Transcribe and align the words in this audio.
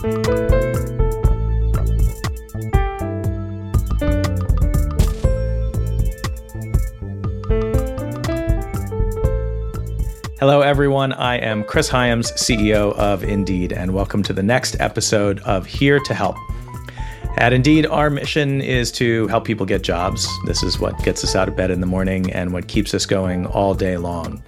Hello, 0.00 0.12
everyone. 10.62 11.12
I 11.12 11.36
am 11.36 11.64
Chris 11.64 11.90
Hyams, 11.90 12.32
CEO 12.32 12.94
of 12.94 13.22
Indeed, 13.22 13.74
and 13.74 13.92
welcome 13.92 14.22
to 14.22 14.32
the 14.32 14.42
next 14.42 14.80
episode 14.80 15.40
of 15.40 15.66
Here 15.66 16.00
to 16.00 16.14
Help. 16.14 16.36
At 17.36 17.52
Indeed, 17.52 17.84
our 17.84 18.08
mission 18.08 18.62
is 18.62 18.90
to 18.92 19.26
help 19.26 19.44
people 19.44 19.66
get 19.66 19.82
jobs. 19.82 20.26
This 20.46 20.62
is 20.62 20.80
what 20.80 20.98
gets 21.04 21.22
us 21.24 21.36
out 21.36 21.46
of 21.46 21.56
bed 21.56 21.70
in 21.70 21.82
the 21.82 21.86
morning 21.86 22.32
and 22.32 22.54
what 22.54 22.68
keeps 22.68 22.94
us 22.94 23.04
going 23.04 23.44
all 23.44 23.74
day 23.74 23.98
long. 23.98 24.42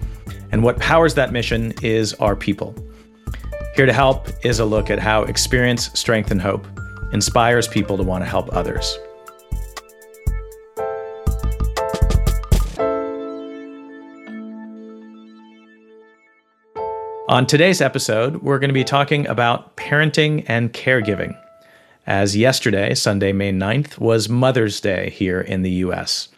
And 0.51 0.63
what 0.63 0.79
powers 0.79 1.13
that 1.13 1.31
mission 1.31 1.75
is 1.83 2.15
our 2.15 2.35
people. 2.35 2.73
Here 3.75 3.87
to 3.87 3.93
Help 3.93 4.27
is 4.45 4.59
a 4.59 4.65
look 4.65 4.91
at 4.91 4.99
how 4.99 5.23
experience, 5.23 5.89
strength, 5.99 6.29
and 6.29 6.39
hope 6.39 6.67
inspires 7.11 7.67
people 7.67 7.97
to 7.97 8.03
want 8.03 8.23
to 8.23 8.29
help 8.29 8.55
others. 8.55 8.99
On 17.27 17.47
today's 17.47 17.81
episode, 17.81 18.43
we're 18.43 18.59
going 18.59 18.69
to 18.69 18.75
be 18.75 18.83
talking 18.83 19.25
about 19.27 19.75
parenting 19.75 20.45
and 20.47 20.71
caregiving. 20.71 21.35
As 22.05 22.37
yesterday, 22.37 22.93
Sunday, 22.93 23.33
May 23.33 23.51
9th, 23.51 23.97
was 23.97 24.29
Mother's 24.29 24.79
Day 24.81 25.09
here 25.09 25.41
in 25.41 25.63
the 25.63 25.71
US. 25.71 26.29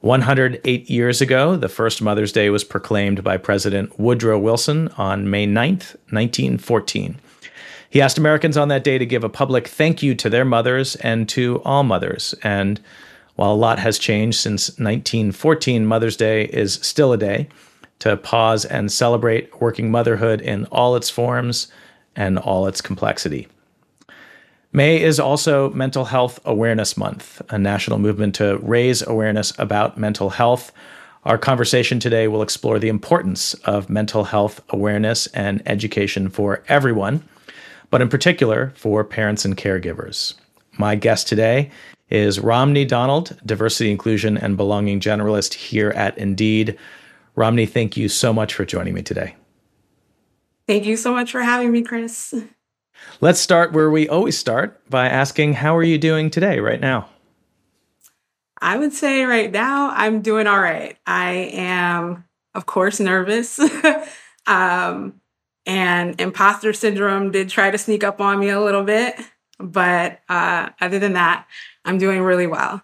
108 0.00 0.88
years 0.88 1.20
ago, 1.20 1.56
the 1.56 1.68
first 1.68 2.00
Mother's 2.00 2.32
Day 2.32 2.48
was 2.48 2.64
proclaimed 2.64 3.22
by 3.22 3.36
President 3.36 3.98
Woodrow 3.98 4.38
Wilson 4.38 4.88
on 4.96 5.28
May 5.28 5.46
9th, 5.46 5.94
1914. 6.08 7.20
He 7.90 8.00
asked 8.00 8.16
Americans 8.16 8.56
on 8.56 8.68
that 8.68 8.84
day 8.84 8.96
to 8.96 9.04
give 9.04 9.24
a 9.24 9.28
public 9.28 9.68
thank 9.68 10.02
you 10.02 10.14
to 10.14 10.30
their 10.30 10.46
mothers 10.46 10.96
and 10.96 11.28
to 11.30 11.60
all 11.66 11.82
mothers. 11.82 12.34
And 12.42 12.80
while 13.34 13.52
a 13.52 13.54
lot 13.54 13.78
has 13.78 13.98
changed 13.98 14.38
since 14.38 14.68
1914, 14.78 15.84
Mother's 15.84 16.16
Day 16.16 16.44
is 16.44 16.74
still 16.74 17.12
a 17.12 17.18
day 17.18 17.48
to 17.98 18.16
pause 18.16 18.64
and 18.64 18.90
celebrate 18.90 19.60
working 19.60 19.90
motherhood 19.90 20.40
in 20.40 20.64
all 20.66 20.96
its 20.96 21.10
forms 21.10 21.70
and 22.16 22.38
all 22.38 22.66
its 22.66 22.80
complexity. 22.80 23.48
May 24.72 25.02
is 25.02 25.18
also 25.18 25.70
Mental 25.70 26.04
Health 26.04 26.38
Awareness 26.44 26.96
Month, 26.96 27.42
a 27.50 27.58
national 27.58 27.98
movement 27.98 28.36
to 28.36 28.58
raise 28.58 29.04
awareness 29.04 29.52
about 29.58 29.98
mental 29.98 30.30
health. 30.30 30.70
Our 31.24 31.38
conversation 31.38 31.98
today 31.98 32.28
will 32.28 32.40
explore 32.40 32.78
the 32.78 32.88
importance 32.88 33.54
of 33.64 33.90
mental 33.90 34.22
health 34.22 34.62
awareness 34.68 35.26
and 35.28 35.60
education 35.66 36.28
for 36.28 36.62
everyone, 36.68 37.24
but 37.90 38.00
in 38.00 38.08
particular 38.08 38.72
for 38.76 39.02
parents 39.02 39.44
and 39.44 39.56
caregivers. 39.56 40.34
My 40.78 40.94
guest 40.94 41.26
today 41.26 41.72
is 42.08 42.38
Romney 42.38 42.84
Donald, 42.84 43.36
Diversity, 43.44 43.90
Inclusion, 43.90 44.38
and 44.38 44.56
Belonging 44.56 45.00
Generalist 45.00 45.54
here 45.54 45.90
at 45.90 46.16
Indeed. 46.16 46.78
Romney, 47.34 47.66
thank 47.66 47.96
you 47.96 48.08
so 48.08 48.32
much 48.32 48.54
for 48.54 48.64
joining 48.64 48.94
me 48.94 49.02
today. 49.02 49.34
Thank 50.68 50.86
you 50.86 50.96
so 50.96 51.12
much 51.12 51.32
for 51.32 51.42
having 51.42 51.72
me, 51.72 51.82
Chris. 51.82 52.34
Let's 53.20 53.40
start 53.40 53.72
where 53.72 53.90
we 53.90 54.08
always 54.08 54.38
start 54.38 54.80
by 54.88 55.08
asking, 55.08 55.54
how 55.54 55.76
are 55.76 55.82
you 55.82 55.98
doing 55.98 56.30
today, 56.30 56.60
right 56.60 56.80
now? 56.80 57.08
I 58.60 58.78
would 58.78 58.92
say 58.92 59.24
right 59.24 59.50
now, 59.50 59.90
I'm 59.90 60.22
doing 60.22 60.46
all 60.46 60.60
right. 60.60 60.96
I 61.06 61.32
am, 61.52 62.24
of 62.54 62.66
course, 62.66 63.00
nervous. 63.00 63.58
um, 64.46 65.20
and 65.66 66.20
imposter 66.20 66.72
syndrome 66.72 67.30
did 67.30 67.48
try 67.48 67.70
to 67.70 67.78
sneak 67.78 68.04
up 68.04 68.20
on 68.20 68.38
me 68.38 68.48
a 68.48 68.60
little 68.60 68.84
bit. 68.84 69.16
But 69.58 70.20
uh, 70.28 70.70
other 70.80 70.98
than 70.98 71.14
that, 71.14 71.46
I'm 71.84 71.98
doing 71.98 72.22
really 72.22 72.46
well. 72.46 72.82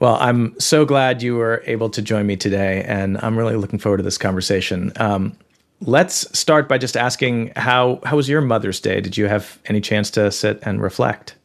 Well, 0.00 0.16
I'm 0.20 0.58
so 0.58 0.84
glad 0.84 1.22
you 1.22 1.36
were 1.36 1.62
able 1.66 1.88
to 1.90 2.02
join 2.02 2.26
me 2.26 2.36
today, 2.36 2.82
and 2.82 3.18
I'm 3.22 3.38
really 3.38 3.54
looking 3.54 3.78
forward 3.78 3.98
to 3.98 4.02
this 4.02 4.18
conversation. 4.18 4.92
Um, 4.96 5.36
let's 5.82 6.38
start 6.38 6.68
by 6.68 6.78
just 6.78 6.96
asking 6.96 7.52
how 7.56 8.00
how 8.04 8.16
was 8.16 8.28
your 8.28 8.40
Mother's 8.40 8.80
Day? 8.80 9.00
Did 9.00 9.16
you 9.16 9.26
have 9.26 9.58
any 9.66 9.80
chance 9.80 10.10
to 10.12 10.30
sit 10.30 10.58
and 10.62 10.82
reflect? 10.82 11.36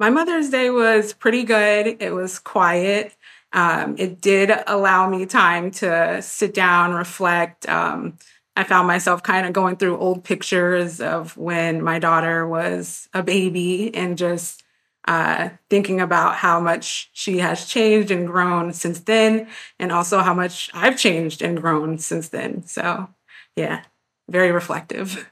My 0.00 0.10
Mother's 0.10 0.50
Day 0.50 0.70
was 0.70 1.12
pretty 1.12 1.44
good. 1.44 1.96
It 2.00 2.12
was 2.12 2.38
quiet. 2.38 3.16
Um, 3.52 3.94
it 3.98 4.20
did 4.20 4.50
allow 4.66 5.08
me 5.08 5.26
time 5.26 5.70
to 5.72 6.20
sit 6.20 6.52
down, 6.54 6.92
reflect. 6.92 7.68
Um, 7.68 8.18
I 8.56 8.64
found 8.64 8.88
myself 8.88 9.22
kind 9.22 9.46
of 9.46 9.52
going 9.52 9.76
through 9.76 9.98
old 9.98 10.24
pictures 10.24 11.00
of 11.00 11.36
when 11.36 11.82
my 11.82 11.98
daughter 11.98 12.46
was 12.46 13.08
a 13.14 13.22
baby 13.22 13.94
and 13.94 14.18
just 14.18 14.63
uh, 15.06 15.50
thinking 15.68 16.00
about 16.00 16.36
how 16.36 16.60
much 16.60 17.10
she 17.12 17.38
has 17.38 17.66
changed 17.66 18.10
and 18.10 18.26
grown 18.26 18.72
since 18.72 19.00
then, 19.00 19.48
and 19.78 19.92
also 19.92 20.20
how 20.20 20.34
much 20.34 20.70
I've 20.72 20.98
changed 20.98 21.42
and 21.42 21.60
grown 21.60 21.98
since 21.98 22.28
then. 22.30 22.66
So, 22.66 23.08
yeah, 23.56 23.82
very 24.28 24.50
reflective. 24.50 25.30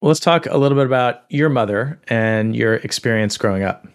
Well, 0.00 0.08
let's 0.08 0.20
talk 0.20 0.46
a 0.46 0.58
little 0.58 0.76
bit 0.76 0.86
about 0.86 1.22
your 1.28 1.48
mother 1.48 2.00
and 2.08 2.56
your 2.56 2.74
experience 2.76 3.36
growing 3.36 3.62
up. 3.62 3.86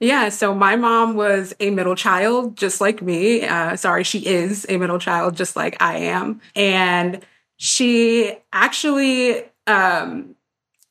Yeah, 0.00 0.28
so 0.28 0.54
my 0.54 0.76
mom 0.76 1.16
was 1.16 1.52
a 1.58 1.70
middle 1.70 1.96
child, 1.96 2.56
just 2.56 2.80
like 2.80 3.02
me. 3.02 3.44
Uh, 3.44 3.74
sorry, 3.74 4.04
she 4.04 4.24
is 4.24 4.64
a 4.68 4.76
middle 4.76 5.00
child, 5.00 5.36
just 5.36 5.56
like 5.56 5.76
I 5.82 5.96
am. 5.96 6.40
And 6.54 7.26
she 7.56 8.36
actually 8.52 9.42
um, 9.66 10.36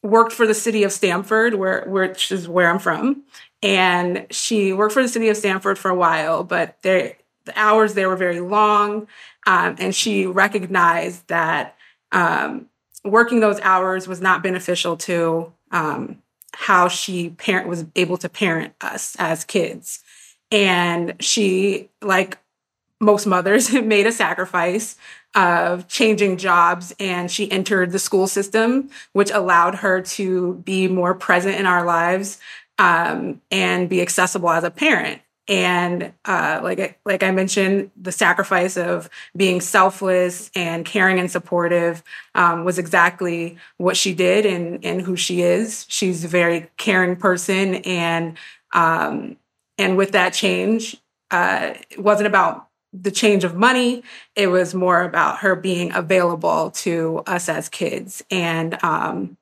worked 0.04 0.34
for 0.34 0.46
the 0.46 0.54
city 0.54 0.84
of 0.84 0.92
Stamford, 0.92 1.54
where 1.54 1.86
which 1.88 2.34
is 2.34 2.50
where 2.50 2.70
I'm 2.70 2.80
from 2.80 3.24
and 3.62 4.28
she 4.30 4.74
worked 4.74 4.94
for 4.94 5.02
the 5.02 5.08
city 5.08 5.30
of 5.30 5.38
Stamford 5.38 5.78
for 5.78 5.90
a 5.90 5.96
while, 5.96 6.44
but 6.44 6.82
the 6.84 7.16
hours 7.56 7.94
there 7.94 8.10
were 8.10 8.16
very 8.16 8.40
long, 8.40 9.08
um, 9.46 9.76
and 9.80 9.96
she 9.96 10.26
recognized 10.26 11.28
that 11.28 11.76
um, 12.12 12.68
working 13.04 13.40
those 13.40 13.60
hours 13.62 14.08
was 14.08 14.22
not 14.22 14.44
beneficial 14.44 14.98
to 14.98 15.52
um, 15.72 16.22
how 16.54 16.88
she 16.88 17.30
parent 17.32 17.68
was 17.68 17.86
able 17.96 18.18
to 18.18 18.30
parent 18.30 18.74
us 18.82 19.16
as 19.20 19.44
kids, 19.44 20.04
and 20.52 21.16
she 21.20 21.90
like 22.02 22.38
most 23.00 23.26
mothers 23.26 23.72
made 23.84 24.08
a 24.08 24.12
sacrifice 24.12 24.96
of 25.36 25.88
changing 25.88 26.38
jobs 26.38 26.96
and 27.00 27.30
she 27.30 27.52
entered 27.52 27.92
the 27.92 28.00
school 28.00 28.28
system 28.28 28.90
which 29.12 29.30
allowed 29.30 29.76
her 29.76 30.02
to 30.02 30.56
be 30.66 30.88
more 30.88 31.14
present 31.14 31.56
in 31.56 31.66
our 31.66 31.86
lives 31.86 32.40
um, 32.80 33.42
and 33.52 33.90
be 33.90 34.02
accessible 34.02 34.50
as 34.50 34.64
a 34.64 34.72
parent. 34.72 35.22
And 35.50 36.14
uh, 36.26 36.60
like 36.62 37.00
like 37.06 37.24
I 37.24 37.32
mentioned, 37.32 37.90
the 37.96 38.12
sacrifice 38.12 38.76
of 38.76 39.10
being 39.36 39.62
selfless 39.62 40.52
and 40.56 40.86
caring 40.86 41.20
and 41.20 41.32
supportive 41.32 42.04
um, 42.36 42.66
was 42.66 42.78
exactly 42.78 43.58
what 43.78 43.96
she 43.96 44.14
did 44.14 44.46
and 44.46 44.84
and 44.84 45.02
who 45.02 45.16
she 45.16 45.42
is. 45.42 45.86
She's 45.88 46.26
a 46.26 46.28
very 46.28 46.70
caring 46.76 47.16
person, 47.16 47.76
and 47.76 48.38
um, 48.74 49.38
and 49.78 49.96
with 49.96 50.12
that 50.12 50.34
change, 50.34 50.98
uh, 51.32 51.76
it 51.90 52.00
wasn't 52.00 52.28
about 52.28 52.68
the 52.92 53.12
change 53.12 53.46
of 53.46 53.56
money. 53.56 54.04
It 54.36 54.48
was 54.48 54.74
more 54.74 55.04
about 55.04 55.40
her 55.40 55.56
being 55.56 55.94
available 55.94 56.72
to 56.72 57.24
us 57.26 57.48
as 57.48 57.70
kids, 57.70 58.22
and 58.30 58.78
um, 58.84 59.38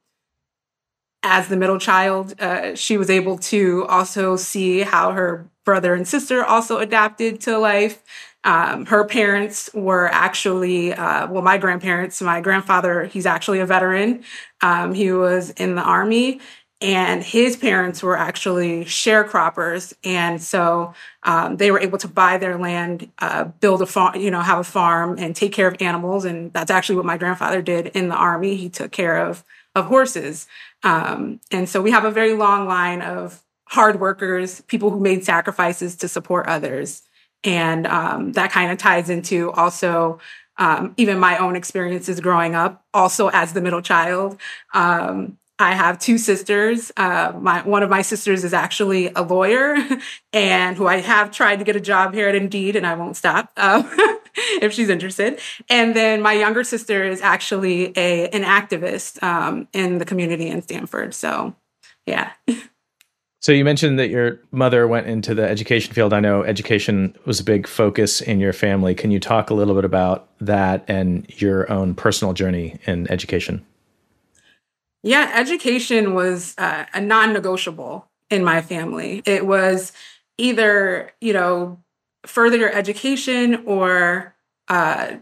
as 1.26 1.48
the 1.48 1.58
middle 1.58 1.80
child, 1.80 2.40
uh, 2.40 2.76
she 2.76 2.98
was 2.98 3.10
able 3.10 3.38
to 3.40 3.86
also 3.88 4.36
see 4.36 4.82
how 4.82 5.12
her 5.12 5.50
brother 5.66 5.96
and 5.96 6.08
sister 6.08 6.46
also 6.46 6.78
adapted 6.78 7.42
to 7.42 7.58
life. 7.58 8.04
Um, 8.44 8.86
her 8.86 9.04
parents 9.04 9.72
were 9.74 10.08
actually, 10.10 10.94
uh, 10.94 11.28
well, 11.28 11.42
my 11.42 11.58
grandparents, 11.58 12.22
my 12.22 12.42
grandfather, 12.42 13.06
he's 13.06 13.26
actually 13.26 13.60
a 13.60 13.66
veteran. 13.66 14.24
Um, 14.62 14.94
he 14.94 15.12
was 15.12 15.50
in 15.50 15.74
the 15.74 15.82
army 15.82 16.40
and 16.80 17.24
his 17.24 17.56
parents 17.56 18.04
were 18.04 18.16
actually 18.16 18.86
sharecroppers. 18.86 19.94
And 20.04 20.40
so 20.40 20.94
um, 21.24 21.58
they 21.58 21.72
were 21.72 21.80
able 21.80 21.98
to 21.98 22.08
buy 22.08 22.38
their 22.38 22.60
land, 22.60 23.12
uh, 23.18 23.46
build 23.46 23.82
a 23.82 23.88
farm, 23.88 24.20
you 24.20 24.30
know, 24.30 24.42
have 24.42 24.60
a 24.60 24.64
farm 24.64 25.18
and 25.18 25.36
take 25.36 25.54
care 25.54 25.68
of 25.68 25.82
animals. 25.82 26.24
And 26.24 26.54
that's 26.54 26.70
actually 26.70 26.98
what 26.98 27.06
my 27.06 27.18
grandfather 27.18 27.64
did 27.64 27.88
in 27.88 28.10
the 28.10 28.16
army. 28.16 28.56
He 28.58 28.70
took 28.70 28.92
care 28.92 29.26
of, 29.26 29.44
of 29.74 29.86
horses. 29.86 30.48
Um, 30.86 31.42
and 31.52 31.68
so 31.68 31.82
we 31.82 31.92
have 31.92 32.06
a 32.06 32.12
very 32.12 32.34
long 32.34 32.68
line 32.68 33.02
of 33.02 33.44
hard 33.68 34.00
workers, 34.00 34.62
people 34.62 34.92
who 34.92 35.00
made 35.00 35.26
sacrifices 35.26 35.96
to 35.98 36.08
support 36.08 36.48
others. 36.48 37.02
And 37.44 37.86
um, 37.88 38.32
that 38.34 38.52
kind 38.52 38.72
of 38.72 38.78
ties 38.78 39.10
into 39.10 39.52
also 39.52 40.20
um, 40.58 40.94
even 40.96 41.20
my 41.20 41.38
own 41.38 41.56
experiences 41.56 42.20
growing 42.22 42.56
up, 42.56 42.86
also 42.94 43.30
as 43.30 43.54
the 43.54 43.62
middle 43.62 43.82
child. 43.82 44.40
Um, 44.74 45.38
I 45.58 45.74
have 45.74 46.00
two 46.00 46.18
sisters. 46.18 46.92
Uh, 46.98 47.32
my 47.40 47.62
one 47.62 47.82
of 47.82 47.90
my 47.90 48.02
sisters 48.02 48.44
is 48.44 48.54
actually 48.54 49.12
a 49.16 49.22
lawyer, 49.22 49.78
and 50.34 50.76
who 50.76 50.88
I 50.88 50.98
have 50.98 51.32
tried 51.32 51.60
to 51.60 51.66
get 51.66 51.76
a 51.76 51.82
job 51.82 52.14
here 52.14 52.28
at 52.28 52.36
Indeed, 52.36 52.76
and 52.76 52.86
I 52.86 52.96
won't 52.96 53.16
stop. 53.16 53.52
Uh, 53.56 53.84
if 54.62 54.74
she's 54.74 54.90
interested. 54.90 55.40
And 55.70 55.96
then 55.96 56.22
my 56.22 56.34
younger 56.34 56.64
sister 56.64 57.04
is 57.04 57.22
actually 57.22 57.94
a 57.98 58.28
an 58.30 58.44
activist 58.44 59.22
um, 59.24 59.68
in 59.74 59.98
the 59.98 60.06
community 60.06 60.48
in 60.48 60.62
Stamford. 60.62 61.14
So, 61.14 61.56
yeah. 62.06 62.32
So 63.42 63.52
you 63.52 63.64
mentioned 63.64 64.00
that 64.00 64.10
your 64.10 64.40
mother 64.52 64.88
went 64.88 65.06
into 65.06 65.36
the 65.36 65.48
education 65.48 65.94
field. 65.94 66.14
I 66.14 66.20
know 66.20 66.44
education 66.44 67.16
was 67.26 67.40
a 67.40 67.44
big 67.44 67.68
focus 67.68 68.20
in 68.20 68.40
your 68.40 68.54
family. 68.54 68.96
Can 68.96 69.12
you 69.12 69.20
talk 69.20 69.52
a 69.52 69.54
little 69.54 69.76
bit 69.76 69.86
about 69.86 70.30
that 70.40 70.84
and 70.88 71.28
your 71.40 71.72
own 71.72 71.94
personal 71.94 72.34
journey 72.34 72.80
in 72.88 73.10
education? 73.12 73.64
Yeah, 75.06 75.32
education 75.36 76.16
was 76.16 76.56
uh, 76.58 76.86
a 76.94 77.00
non-negotiable 77.00 78.10
in 78.32 78.44
my 78.44 78.64
family. 78.64 79.22
It 79.26 79.46
was 79.46 79.94
either, 80.40 81.14
you 81.22 81.32
know, 81.32 81.80
further 82.26 82.58
your 82.58 82.74
education 82.74 83.64
or 83.68 84.36
uh, 84.68 85.18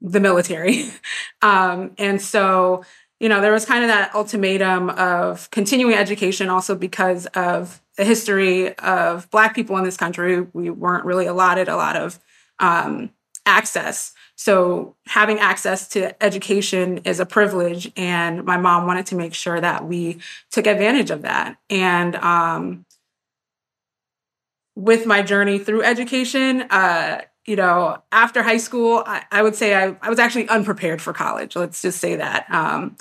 the 0.00 0.20
military. 0.20 0.86
um, 1.42 1.92
and 1.98 2.22
so 2.22 2.84
you 3.20 3.28
know, 3.28 3.40
there 3.40 3.52
was 3.52 3.64
kind 3.64 3.82
of 3.84 3.88
that 3.88 4.14
ultimatum 4.14 4.90
of 4.90 5.50
continuing 5.50 5.94
education 5.94 6.48
also 6.48 6.76
because 6.76 7.26
of 7.26 7.82
the 7.96 8.04
history 8.04 8.74
of 8.78 9.28
Black 9.30 9.54
people 9.56 9.76
in 9.76 9.84
this 9.84 9.96
country. 9.96 10.42
We 10.52 10.70
weren't 10.70 11.04
really 11.04 11.26
allotted 11.26 11.68
a 11.68 11.76
lot 11.76 11.96
of 11.96 12.20
um, 12.60 13.10
access. 13.44 14.12
So 14.38 14.94
having 15.06 15.40
access 15.40 15.88
to 15.88 16.22
education 16.22 16.98
is 16.98 17.18
a 17.18 17.26
privilege. 17.26 17.90
And 17.96 18.44
my 18.44 18.56
mom 18.56 18.86
wanted 18.86 19.04
to 19.06 19.16
make 19.16 19.34
sure 19.34 19.60
that 19.60 19.84
we 19.84 20.20
took 20.52 20.68
advantage 20.68 21.10
of 21.10 21.22
that. 21.22 21.58
And 21.68 22.14
um, 22.14 22.86
with 24.76 25.06
my 25.06 25.22
journey 25.22 25.58
through 25.58 25.82
education, 25.82 26.62
uh, 26.70 27.22
you 27.46 27.56
know, 27.56 28.00
after 28.12 28.44
high 28.44 28.58
school, 28.58 29.02
I, 29.04 29.24
I 29.32 29.42
would 29.42 29.56
say 29.56 29.74
I, 29.74 29.96
I, 30.00 30.08
was 30.08 30.20
actually 30.20 30.48
unprepared 30.48 31.02
for 31.02 31.12
college. 31.12 31.56
Let's 31.56 31.82
just 31.82 31.98
say 31.98 32.14
that. 32.14 32.46
Um, 32.48 32.96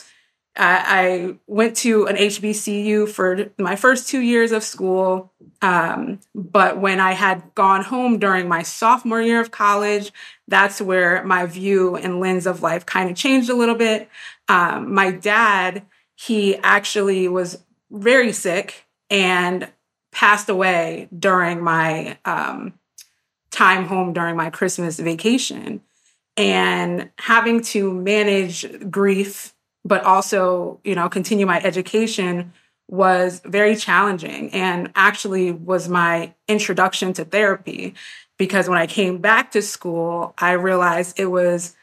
I, 0.55 0.83
I, 0.87 1.35
went 1.45 1.77
to 1.77 2.07
an 2.07 2.15
HBCU 2.15 3.09
for 3.09 3.51
my 3.59 3.75
first 3.75 4.07
two 4.07 4.21
years 4.21 4.51
of 4.51 4.63
school. 4.63 5.31
Um, 5.61 6.19
but 6.33 6.79
when 6.79 6.99
I 6.99 7.11
had 7.11 7.43
gone 7.53 7.83
home 7.83 8.17
during 8.17 8.47
my 8.47 8.63
sophomore 8.63 9.21
year 9.21 9.39
of 9.39 9.51
college, 9.51 10.11
that's 10.47 10.81
where 10.81 11.23
my 11.23 11.45
view 11.45 11.95
and 11.95 12.19
lens 12.19 12.47
of 12.47 12.61
life 12.61 12.85
kind 12.85 13.09
of 13.09 13.15
changed 13.15 13.49
a 13.49 13.55
little 13.55 13.75
bit. 13.75 14.09
Um, 14.47 14.93
my 14.93 15.11
dad, 15.11 15.83
he 16.15 16.55
actually 16.57 17.27
was 17.27 17.63
very 17.91 18.31
sick 18.31 18.85
and 19.09 19.69
passed 20.11 20.49
away 20.49 21.09
during 21.17 21.61
my 21.61 22.17
um, 22.25 22.73
time 23.51 23.85
home 23.85 24.13
during 24.13 24.35
my 24.35 24.49
Christmas 24.49 24.99
vacation. 24.99 25.81
And 26.35 27.09
having 27.17 27.61
to 27.61 27.91
manage 27.91 28.91
grief, 28.91 29.55
but 29.83 30.03
also, 30.03 30.79
you 30.83 30.93
know, 30.93 31.09
continue 31.09 31.47
my 31.47 31.59
education 31.63 32.53
was 32.87 33.41
very 33.43 33.75
challenging 33.75 34.49
and 34.51 34.91
actually 34.95 35.51
was 35.51 35.89
my 35.89 36.33
introduction 36.47 37.13
to 37.13 37.25
therapy 37.25 37.93
because 38.37 38.69
when 38.69 38.77
I 38.77 38.87
came 38.87 39.17
back 39.17 39.51
to 39.51 39.61
school, 39.61 40.33
I 40.37 40.51
realized 40.53 41.19
it 41.19 41.25
was 41.25 41.75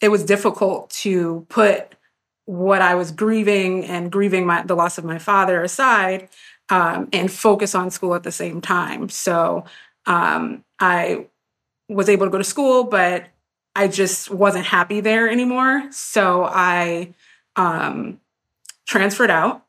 it 0.00 0.08
was 0.08 0.24
difficult 0.24 0.90
to 0.90 1.46
put 1.48 1.94
what 2.44 2.80
I 2.80 2.94
was 2.94 3.10
grieving 3.10 3.84
and 3.86 4.12
grieving 4.12 4.46
my, 4.46 4.62
the 4.62 4.76
loss 4.76 4.98
of 4.98 5.04
my 5.04 5.18
father 5.18 5.62
aside 5.62 6.28
um, 6.68 7.08
and 7.12 7.32
focus 7.32 7.74
on 7.74 7.90
school 7.90 8.14
at 8.14 8.22
the 8.22 8.32
same 8.32 8.60
time. 8.60 9.08
So 9.08 9.64
um, 10.04 10.64
I 10.78 11.26
was 11.88 12.08
able 12.08 12.26
to 12.26 12.30
go 12.30 12.38
to 12.38 12.44
school, 12.44 12.84
but 12.84 13.26
I 13.74 13.88
just 13.88 14.30
wasn't 14.30 14.66
happy 14.66 15.00
there 15.00 15.28
anymore. 15.28 15.90
So 15.90 16.44
I 16.44 17.14
um, 17.56 18.20
transferred 18.86 19.30
out 19.30 19.65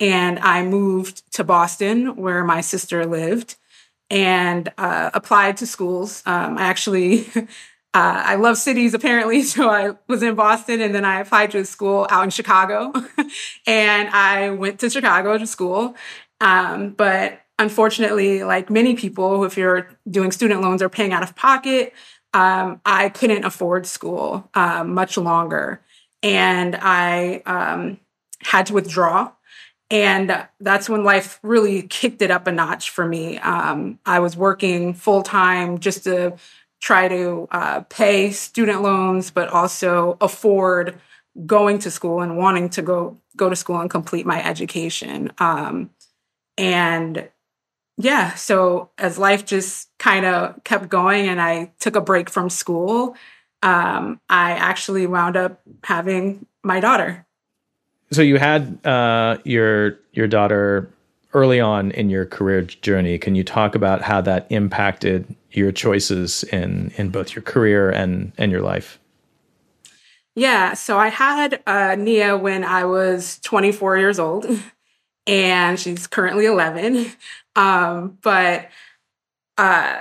and 0.00 0.38
I 0.38 0.62
moved 0.62 1.30
to 1.34 1.44
Boston, 1.44 2.16
where 2.16 2.44
my 2.44 2.60
sister 2.60 3.06
lived, 3.06 3.56
and 4.10 4.72
uh, 4.78 5.10
applied 5.14 5.56
to 5.58 5.66
schools. 5.66 6.22
Um, 6.26 6.58
I 6.58 6.62
actually, 6.62 7.26
uh, 7.36 7.44
I 7.94 8.36
love 8.36 8.58
cities 8.58 8.94
apparently, 8.94 9.42
so 9.54 9.68
I 9.68 9.92
was 10.08 10.22
in 10.22 10.34
Boston, 10.34 10.80
and 10.80 10.94
then 10.94 11.04
I 11.04 11.20
applied 11.20 11.50
to 11.52 11.58
a 11.58 11.64
school 11.64 12.06
out 12.10 12.24
in 12.24 12.30
Chicago, 12.30 12.92
and 13.66 14.08
I 14.08 14.50
went 14.50 14.80
to 14.80 14.90
Chicago 14.90 15.38
to 15.38 15.46
school. 15.46 15.96
Um, 16.40 16.90
but 16.90 17.40
unfortunately, 17.58 18.44
like 18.44 18.70
many 18.70 18.94
people, 18.94 19.44
if 19.44 19.56
you're 19.56 19.88
doing 20.08 20.30
student 20.32 20.60
loans 20.60 20.82
or 20.82 20.88
paying 20.88 21.12
out 21.12 21.22
of 21.22 21.34
pocket, 21.34 21.94
um, 22.34 22.80
I 22.84 23.08
couldn't 23.08 23.44
afford 23.44 23.86
school 23.86 24.50
um, 24.54 24.92
much 24.92 25.16
longer. 25.16 25.80
And 26.22 26.76
I 26.76 27.42
um, 27.46 27.98
had 28.42 28.66
to 28.66 28.74
withdraw. 28.74 29.32
And 29.90 30.46
that's 30.58 30.88
when 30.88 31.04
life 31.04 31.38
really 31.42 31.82
kicked 31.82 32.20
it 32.22 32.30
up 32.30 32.46
a 32.46 32.52
notch 32.52 32.90
for 32.90 33.06
me. 33.06 33.38
Um, 33.38 33.98
I 34.04 34.18
was 34.18 34.36
working 34.36 34.94
full 34.94 35.22
time 35.22 35.78
just 35.78 36.04
to 36.04 36.36
try 36.80 37.08
to 37.08 37.48
uh, 37.50 37.80
pay 37.82 38.30
student 38.32 38.82
loans, 38.82 39.30
but 39.30 39.48
also 39.48 40.16
afford 40.20 40.98
going 41.44 41.78
to 41.80 41.90
school 41.90 42.20
and 42.20 42.36
wanting 42.36 42.68
to 42.70 42.82
go 42.82 43.18
go 43.36 43.50
to 43.50 43.56
school 43.56 43.80
and 43.80 43.90
complete 43.90 44.24
my 44.24 44.42
education. 44.42 45.30
Um, 45.38 45.90
and 46.56 47.28
yeah, 47.98 48.34
so 48.34 48.90
as 48.98 49.18
life 49.18 49.44
just 49.44 49.90
kind 49.98 50.24
of 50.24 50.62
kept 50.64 50.88
going 50.88 51.28
and 51.28 51.40
I 51.40 51.72
took 51.78 51.96
a 51.96 52.00
break 52.00 52.30
from 52.30 52.50
school, 52.50 53.14
um, 53.62 54.20
I 54.28 54.52
actually 54.52 55.06
wound 55.06 55.36
up 55.36 55.60
having 55.84 56.46
my 56.62 56.80
daughter. 56.80 57.25
So 58.10 58.22
you 58.22 58.38
had 58.38 58.84
uh, 58.86 59.38
your 59.44 59.98
your 60.12 60.26
daughter 60.26 60.88
early 61.32 61.60
on 61.60 61.90
in 61.90 62.08
your 62.08 62.24
career 62.24 62.62
journey. 62.62 63.18
Can 63.18 63.34
you 63.34 63.44
talk 63.44 63.74
about 63.74 64.02
how 64.02 64.20
that 64.22 64.46
impacted 64.50 65.34
your 65.50 65.72
choices 65.72 66.44
in 66.44 66.92
in 66.96 67.10
both 67.10 67.34
your 67.34 67.42
career 67.42 67.90
and 67.90 68.32
and 68.38 68.52
your 68.52 68.62
life? 68.62 68.98
Yeah, 70.34 70.74
so 70.74 70.98
I 70.98 71.08
had 71.08 71.62
uh, 71.66 71.96
Nia 71.96 72.36
when 72.36 72.62
I 72.62 72.84
was 72.84 73.38
24 73.40 73.96
years 73.96 74.18
old. 74.18 74.46
and 75.26 75.78
she's 75.78 76.06
currently 76.06 76.46
11. 76.46 77.06
Um, 77.58 78.18
but 78.20 78.68
uh, 79.56 80.00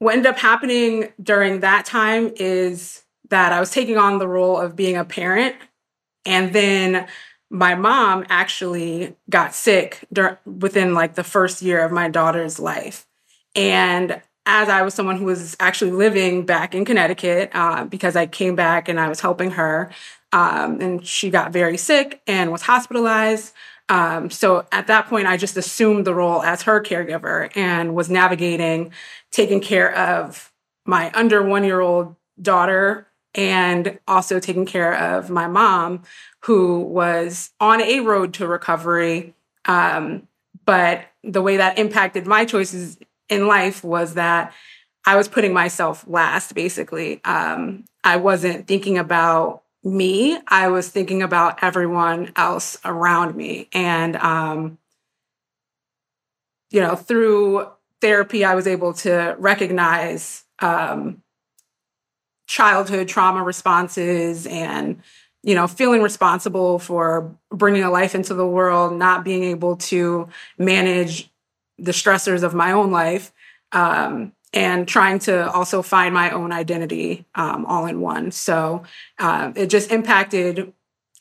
what 0.00 0.16
ended 0.16 0.26
up 0.26 0.38
happening 0.40 1.12
during 1.22 1.60
that 1.60 1.84
time 1.84 2.32
is 2.34 3.04
that 3.28 3.52
I 3.52 3.60
was 3.60 3.70
taking 3.70 3.96
on 3.96 4.18
the 4.18 4.26
role 4.26 4.58
of 4.58 4.74
being 4.74 4.96
a 4.96 5.04
parent. 5.04 5.54
And 6.24 6.52
then 6.52 7.06
my 7.50 7.74
mom 7.74 8.24
actually 8.28 9.14
got 9.28 9.54
sick 9.54 10.04
dur- 10.12 10.38
within 10.46 10.94
like 10.94 11.14
the 11.14 11.24
first 11.24 11.62
year 11.62 11.84
of 11.84 11.92
my 11.92 12.08
daughter's 12.08 12.58
life. 12.58 13.06
And 13.54 14.22
as 14.46 14.68
I 14.68 14.82
was 14.82 14.94
someone 14.94 15.18
who 15.18 15.26
was 15.26 15.56
actually 15.60 15.92
living 15.92 16.46
back 16.46 16.74
in 16.74 16.84
Connecticut, 16.84 17.50
uh, 17.54 17.84
because 17.84 18.16
I 18.16 18.26
came 18.26 18.56
back 18.56 18.88
and 18.88 18.98
I 18.98 19.08
was 19.08 19.20
helping 19.20 19.52
her, 19.52 19.90
um, 20.32 20.80
and 20.80 21.06
she 21.06 21.30
got 21.30 21.52
very 21.52 21.76
sick 21.76 22.22
and 22.26 22.50
was 22.50 22.62
hospitalized. 22.62 23.52
Um, 23.88 24.30
so 24.30 24.66
at 24.72 24.86
that 24.86 25.06
point, 25.06 25.26
I 25.26 25.36
just 25.36 25.56
assumed 25.56 26.06
the 26.06 26.14
role 26.14 26.42
as 26.42 26.62
her 26.62 26.80
caregiver 26.80 27.54
and 27.54 27.94
was 27.94 28.08
navigating, 28.08 28.92
taking 29.30 29.60
care 29.60 29.94
of 29.94 30.50
my 30.86 31.12
under 31.12 31.42
one 31.42 31.64
year 31.64 31.80
old 31.80 32.16
daughter 32.40 33.06
and 33.34 33.98
also 34.06 34.38
taking 34.38 34.66
care 34.66 34.94
of 34.94 35.30
my 35.30 35.46
mom, 35.46 36.02
who 36.40 36.80
was 36.80 37.50
on 37.60 37.80
a 37.80 38.00
road 38.00 38.34
to 38.34 38.46
recovery. 38.46 39.34
Um, 39.64 40.28
but 40.64 41.06
the 41.24 41.42
way 41.42 41.56
that 41.56 41.78
impacted 41.78 42.26
my 42.26 42.44
choices 42.44 42.98
in 43.28 43.46
life 43.46 43.82
was 43.82 44.14
that 44.14 44.52
I 45.04 45.16
was 45.16 45.28
putting 45.28 45.52
myself 45.52 46.04
last, 46.06 46.54
basically. 46.54 47.20
Um, 47.24 47.84
I 48.04 48.16
wasn't 48.16 48.66
thinking 48.66 48.98
about 48.98 49.62
me, 49.84 50.38
I 50.46 50.68
was 50.68 50.88
thinking 50.88 51.22
about 51.22 51.62
everyone 51.62 52.32
else 52.36 52.78
around 52.84 53.34
me. 53.34 53.68
And, 53.72 54.14
um, 54.16 54.78
you 56.70 56.80
know, 56.80 56.94
through 56.94 57.68
therapy, 58.00 58.44
I 58.44 58.54
was 58.54 58.68
able 58.68 58.92
to 58.94 59.34
recognize 59.38 60.44
um, 60.60 61.22
childhood 62.46 63.08
trauma 63.08 63.42
responses 63.42 64.46
and, 64.46 65.02
you 65.42 65.54
know, 65.54 65.66
feeling 65.66 66.02
responsible 66.02 66.78
for 66.78 67.34
bringing 67.50 67.82
a 67.82 67.90
life 67.90 68.14
into 68.14 68.34
the 68.34 68.46
world, 68.46 68.96
not 68.96 69.24
being 69.24 69.44
able 69.44 69.76
to 69.76 70.28
manage 70.58 71.30
the 71.78 71.92
stressors 71.92 72.42
of 72.42 72.54
my 72.54 72.72
own 72.72 72.90
life. 72.90 73.32
Um, 73.72 74.32
and 74.54 74.86
trying 74.86 75.18
to 75.18 75.50
also 75.50 75.80
find 75.80 76.12
my 76.12 76.30
own 76.30 76.52
identity 76.52 77.24
um, 77.34 77.64
all 77.64 77.86
in 77.86 78.02
one. 78.02 78.30
So 78.30 78.82
uh, 79.18 79.52
it 79.56 79.68
just 79.68 79.90
impacted 79.90 80.72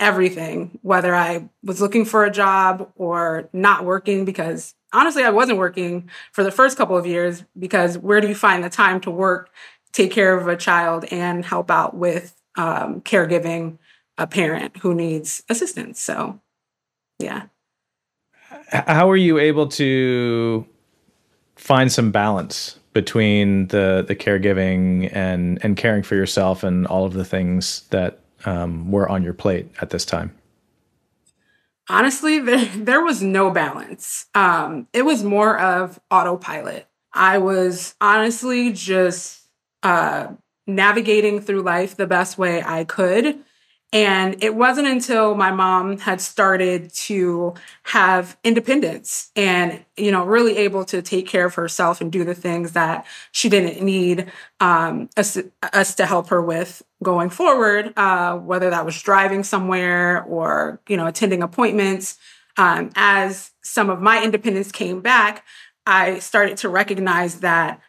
everything, 0.01 0.79
whether 0.81 1.15
I 1.15 1.47
was 1.63 1.79
looking 1.79 2.03
for 2.03 2.25
a 2.25 2.31
job 2.31 2.91
or 2.95 3.47
not 3.53 3.85
working, 3.85 4.25
because 4.25 4.75
honestly, 4.91 5.23
I 5.23 5.29
wasn't 5.29 5.59
working 5.59 6.09
for 6.33 6.43
the 6.43 6.51
first 6.51 6.77
couple 6.77 6.97
of 6.97 7.05
years 7.05 7.43
because 7.57 7.97
where 7.97 8.19
do 8.19 8.27
you 8.27 8.35
find 8.35 8.63
the 8.63 8.69
time 8.69 8.99
to 9.01 9.11
work 9.11 9.49
take 9.91 10.11
care 10.11 10.37
of 10.37 10.47
a 10.47 10.57
child 10.57 11.05
and 11.11 11.45
help 11.45 11.69
out 11.69 11.95
with 11.95 12.35
um, 12.57 13.01
caregiving 13.01 13.77
a 14.17 14.27
parent 14.27 14.77
who 14.77 14.93
needs 14.93 15.43
assistance. 15.49 15.99
So, 15.99 16.39
yeah. 17.19 17.43
How 18.69 19.09
are 19.09 19.17
you 19.17 19.37
able 19.39 19.67
to 19.69 20.65
find 21.55 21.91
some 21.91 22.11
balance 22.11 22.79
between 22.93 23.67
the 23.67 24.03
the 24.05 24.15
caregiving 24.15 25.09
and 25.15 25.63
and 25.63 25.77
caring 25.77 26.03
for 26.03 26.15
yourself 26.15 26.63
and 26.63 26.85
all 26.87 27.05
of 27.05 27.13
the 27.13 27.23
things 27.23 27.87
that 27.89 28.19
um, 28.45 28.91
were 28.91 29.07
on 29.07 29.23
your 29.23 29.33
plate 29.33 29.69
at 29.81 29.89
this 29.89 30.05
time? 30.05 30.35
Honestly, 31.89 32.39
there, 32.49 32.65
there 32.65 33.03
was 33.03 33.21
no 33.21 33.51
balance. 33.51 34.25
Um, 34.35 34.87
it 34.93 35.03
was 35.03 35.23
more 35.23 35.59
of 35.59 35.99
autopilot. 36.09 36.87
I 37.13 37.37
was 37.39 37.95
honestly 37.99 38.71
just 38.71 39.40
uh, 39.83 40.27
navigating 40.67 41.41
through 41.41 41.61
life 41.61 41.95
the 41.95 42.07
best 42.07 42.37
way 42.37 42.63
I 42.63 42.83
could. 42.83 43.43
And 43.93 44.41
it 44.41 44.55
wasn't 44.55 44.87
until 44.87 45.35
my 45.35 45.51
mom 45.51 45.97
had 45.97 46.21
started 46.21 46.93
to 46.93 47.55
have 47.83 48.37
independence 48.41 49.31
and, 49.35 49.83
you 49.97 50.11
know, 50.13 50.23
really 50.23 50.55
able 50.57 50.85
to 50.85 51.01
take 51.01 51.27
care 51.27 51.45
of 51.45 51.55
herself 51.55 51.99
and 51.99 52.09
do 52.09 52.23
the 52.23 52.33
things 52.33 52.71
that 52.71 53.05
she 53.33 53.49
didn't 53.49 53.83
need 53.83 54.31
um, 54.61 55.09
us, 55.17 55.37
us 55.73 55.95
to 55.95 56.05
help 56.05 56.29
her 56.29 56.41
with 56.41 56.81
going 57.03 57.29
forward, 57.29 57.91
uh, 57.97 58.37
whether 58.37 58.69
that 58.69 58.85
was 58.85 59.01
driving 59.01 59.43
somewhere 59.43 60.23
or, 60.23 60.79
you 60.87 60.95
know, 60.95 61.07
attending 61.07 61.43
appointments. 61.43 62.17
Um, 62.55 62.91
as 62.95 63.51
some 63.61 63.89
of 63.89 64.01
my 64.01 64.23
independence 64.23 64.71
came 64.71 65.01
back, 65.01 65.45
I 65.85 66.19
started 66.19 66.57
to 66.59 66.69
recognize 66.69 67.41
that 67.41 67.81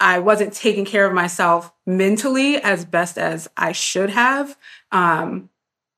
I 0.00 0.18
wasn't 0.18 0.54
taking 0.54 0.84
care 0.84 1.06
of 1.06 1.12
myself 1.12 1.72
mentally 1.86 2.56
as 2.56 2.84
best 2.84 3.18
as 3.18 3.48
I 3.56 3.72
should 3.72 4.10
have. 4.10 4.56
Um, 4.90 5.50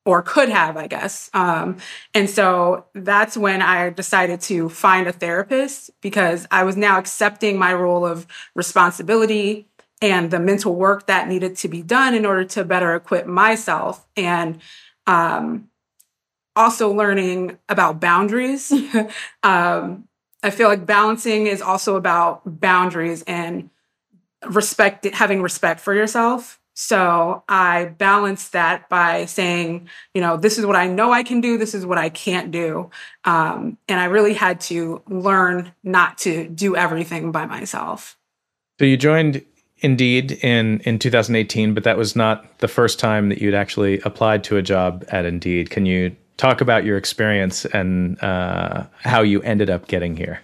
or 0.05 0.21
could 0.21 0.49
have, 0.49 0.75
I 0.75 0.87
guess. 0.87 1.29
Um, 1.33 1.77
and 2.13 2.29
so 2.29 2.85
that's 2.93 3.37
when 3.37 3.61
I 3.61 3.89
decided 3.89 4.41
to 4.41 4.67
find 4.67 5.07
a 5.07 5.13
therapist 5.13 5.91
because 6.01 6.45
I 6.51 6.65
was 6.65 6.75
now 6.75 6.99
accepting 6.99 7.57
my 7.57 7.73
role 7.73 8.05
of 8.05 8.27
responsibility 8.53 9.67
and 10.01 10.29
the 10.29 10.39
mental 10.39 10.75
work 10.75 11.07
that 11.07 11.29
needed 11.29 11.55
to 11.57 11.69
be 11.69 11.81
done 11.81 12.13
in 12.13 12.25
order 12.25 12.43
to 12.43 12.65
better 12.65 12.93
equip 12.95 13.25
myself 13.25 14.05
and 14.17 14.59
um, 15.07 15.69
also 16.55 16.91
learning 16.91 17.57
about 17.69 18.01
boundaries. 18.01 18.73
um, 19.43 20.07
I 20.43 20.49
feel 20.49 20.67
like 20.67 20.85
balancing 20.85 21.47
is 21.47 21.61
also 21.61 21.95
about 21.95 22.41
boundaries 22.59 23.23
and 23.25 23.69
respect 24.49 25.05
having 25.05 25.41
respect 25.41 25.79
for 25.79 25.93
yourself 25.93 26.59
so 26.75 27.43
I 27.47 27.85
balanced 27.85 28.53
that 28.53 28.89
by 28.89 29.25
saying, 29.25 29.89
you 30.13 30.21
know, 30.21 30.37
this 30.37 30.57
is 30.57 30.65
what 30.65 30.75
I 30.75 30.87
know 30.87 31.11
I 31.11 31.23
can 31.23 31.39
do, 31.39 31.57
this 31.57 31.75
is 31.75 31.85
what 31.85 31.97
I 31.97 32.09
can't 32.09 32.51
do. 32.51 32.89
Um, 33.25 33.77
and 33.87 33.99
I 33.99 34.05
really 34.05 34.33
had 34.33 34.59
to 34.61 35.01
learn 35.07 35.71
not 35.83 36.17
to 36.19 36.47
do 36.49 36.75
everything 36.75 37.31
by 37.31 37.45
myself. 37.45 38.17
So 38.79 38.85
you 38.85 38.97
joined 38.97 39.45
Indeed 39.77 40.31
in, 40.43 40.79
in 40.79 40.97
2018, 40.97 41.73
but 41.73 41.83
that 41.83 41.97
was 41.97 42.15
not 42.15 42.57
the 42.59 42.67
first 42.67 42.99
time 42.99 43.29
that 43.29 43.39
you'd 43.39 43.53
actually 43.53 43.99
applied 43.99 44.43
to 44.45 44.57
a 44.57 44.61
job 44.61 45.05
at 45.09 45.25
Indeed. 45.25 45.69
Can 45.69 45.85
you 45.85 46.15
talk 46.37 46.59
about 46.59 46.85
your 46.85 46.97
experience 46.97 47.65
and 47.65 48.21
uh, 48.23 48.85
how 49.01 49.21
you 49.21 49.41
ended 49.43 49.69
up 49.69 49.87
getting 49.87 50.17
here? 50.17 50.41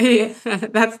Yeah, 0.00 0.32
that's 0.44 0.98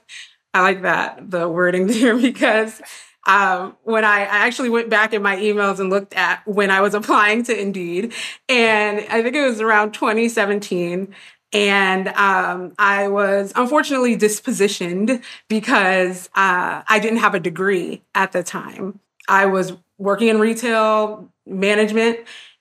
I 0.54 0.62
like 0.62 0.82
that 0.82 1.30
the 1.30 1.48
wording 1.48 1.86
there 1.88 2.16
because 2.16 2.80
um, 3.26 3.76
when 3.82 4.04
I, 4.04 4.20
I, 4.20 4.46
actually 4.46 4.70
went 4.70 4.88
back 4.88 5.12
in 5.12 5.22
my 5.22 5.36
emails 5.36 5.80
and 5.80 5.90
looked 5.90 6.14
at 6.14 6.46
when 6.46 6.70
I 6.70 6.80
was 6.80 6.94
applying 6.94 7.42
to 7.44 7.60
Indeed, 7.60 8.14
and 8.48 9.00
I 9.10 9.22
think 9.22 9.36
it 9.36 9.46
was 9.46 9.60
around 9.60 9.92
2017. 9.92 11.14
And 11.52 12.08
um, 12.08 12.74
I 12.78 13.08
was 13.08 13.52
unfortunately 13.56 14.16
dispositioned 14.16 15.22
because 15.48 16.28
uh, 16.34 16.82
I 16.86 16.98
didn't 16.98 17.18
have 17.18 17.34
a 17.34 17.40
degree 17.40 18.02
at 18.14 18.32
the 18.32 18.42
time. 18.42 19.00
I 19.28 19.46
was 19.46 19.72
working 19.98 20.28
in 20.28 20.38
retail 20.38 21.30
management 21.46 22.20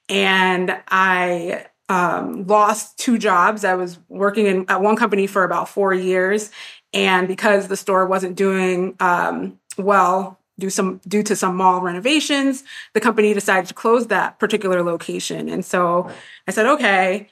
and 0.10 0.78
I 0.88 1.66
um, 1.90 2.46
lost 2.48 2.98
two 2.98 3.18
jobs. 3.18 3.64
I 3.64 3.76
was 3.76 4.00
working 4.10 4.46
in, 4.46 4.66
at 4.70 4.82
one 4.82 4.96
company 4.96 5.28
for 5.28 5.44
about 5.44 5.70
four 5.70 5.94
years. 5.94 6.52
And 6.94 7.28
because 7.28 7.68
the 7.68 7.78
store 7.78 8.06
wasn't 8.06 8.36
doing 8.36 8.96
um, 9.00 9.60
well 9.78 10.40
do 10.60 10.70
some 10.72 11.00
due 11.08 11.22
to 11.22 11.36
some 11.36 11.56
mall 11.56 11.82
renovations 11.82 12.64
the 12.94 13.00
company 13.00 13.32
decided 13.32 13.68
to 13.68 13.76
close 13.76 14.08
that 14.08 14.40
particular 14.40 14.82
location. 14.84 15.50
And 15.50 15.64
so 15.64 16.10
i 16.48 16.52
said 16.52 16.66
okay 16.66 17.30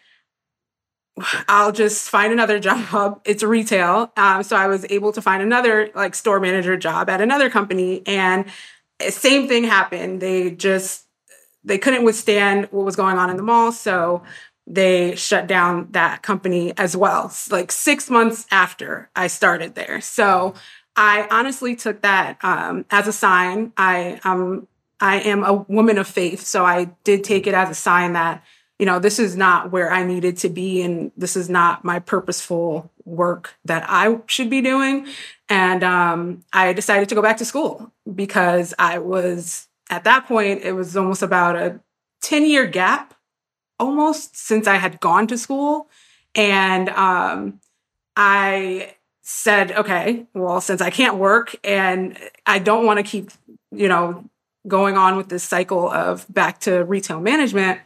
i'll 1.47 1.71
just 1.71 2.09
find 2.09 2.33
another 2.33 2.59
job. 2.67 3.21
It's 3.25 3.41
retail. 3.43 4.12
Um, 4.17 4.43
so 4.43 4.55
i 4.55 4.67
was 4.67 4.85
able 4.89 5.12
to 5.13 5.21
find 5.21 5.41
another 5.41 5.89
like 5.95 6.13
store 6.13 6.39
manager 6.39 6.77
job 6.77 7.09
at 7.09 7.21
another 7.21 7.50
company. 7.50 8.03
And 8.05 8.45
same 9.09 9.47
thing 9.47 9.63
happened. 9.63 10.21
They 10.21 10.51
just 10.51 11.05
they 11.63 11.77
couldn't 11.77 12.03
withstand 12.03 12.67
what 12.71 12.85
was 12.85 12.95
going 12.95 13.17
on 13.17 13.29
in 13.29 13.38
the 13.38 13.43
mall. 13.43 13.71
So 13.71 14.24
they 14.67 15.15
shut 15.15 15.48
down 15.48 15.88
that 15.91 16.22
company 16.22 16.74
as 16.77 16.98
well 16.98 17.31
like 17.51 17.72
six 17.72 18.10
months 18.10 18.45
after 18.51 19.10
i 19.15 19.27
started 19.27 19.75
there 19.75 20.01
so 20.01 20.53
I 20.95 21.27
honestly 21.29 21.75
took 21.75 22.01
that 22.01 22.38
um, 22.43 22.86
as 22.89 23.07
a 23.07 23.13
sign. 23.13 23.74
I 23.77 24.19
um, 24.24 24.67
I 25.00 25.19
am 25.19 25.43
a 25.43 25.53
woman 25.53 25.98
of 25.98 26.07
faith, 26.07 26.41
so 26.41 26.65
I 26.65 26.86
did 27.03 27.24
take 27.24 27.48
it 27.48 27.53
as 27.53 27.69
a 27.69 27.75
sign 27.75 28.13
that 28.13 28.43
you 28.79 28.86
know 28.86 29.00
this 29.00 29.19
is 29.19 29.36
not 29.36 29.72
where 29.72 29.91
I 29.91 30.05
needed 30.05 30.38
to 30.38 30.50
be, 30.50 30.81
and 30.81 31.12
this 31.17 31.36
is 31.36 31.50
not 31.50 31.84
my 31.84 32.00
purposeful 32.00 32.91
work 33.03 33.55
that 33.65 33.86
I 33.88 34.19
should 34.27 34.50
be 34.50 34.62
doing. 34.62 35.07
And 35.50 35.84
um, 35.84 36.43
I 36.53 36.74
decided 36.74 37.10
to 37.10 37.15
go 37.15 37.22
back 37.22 37.38
to 37.38 37.45
school 37.45 37.91
because 38.13 38.74
I 38.79 39.00
was 39.00 39.67
at 39.89 40.05
that 40.05 40.27
point. 40.27 40.63
It 40.63 40.74
was 40.74 40.95
almost 40.95 41.22
about 41.22 41.57
a 41.57 41.81
ten 42.22 42.45
year 42.45 42.65
gap, 42.65 43.14
almost 43.79 44.38
since 44.38 44.67
I 44.67 44.75
had 44.75 45.00
gone 45.00 45.27
to 45.27 45.38
school, 45.38 45.89
and 46.34 46.89
um, 46.89 47.60
I 48.15 48.96
said, 49.22 49.72
okay, 49.72 50.27
well, 50.34 50.62
since 50.62 50.82
I 50.82 50.89
can't 50.91 51.17
work 51.17 51.55
and 51.63 52.17
I 52.46 52.60
don't 52.60 52.86
want 52.86 52.98
to 52.98 53.03
keep, 53.03 53.32
you 53.72 53.88
know, 53.88 54.29
going 54.67 54.98
on 54.98 55.17
with 55.17 55.29
this 55.29 55.44
cycle 55.44 55.89
of 55.89 56.25
back 56.32 56.60
to 56.62 56.84
retail 56.84 57.20
management, 57.20 57.79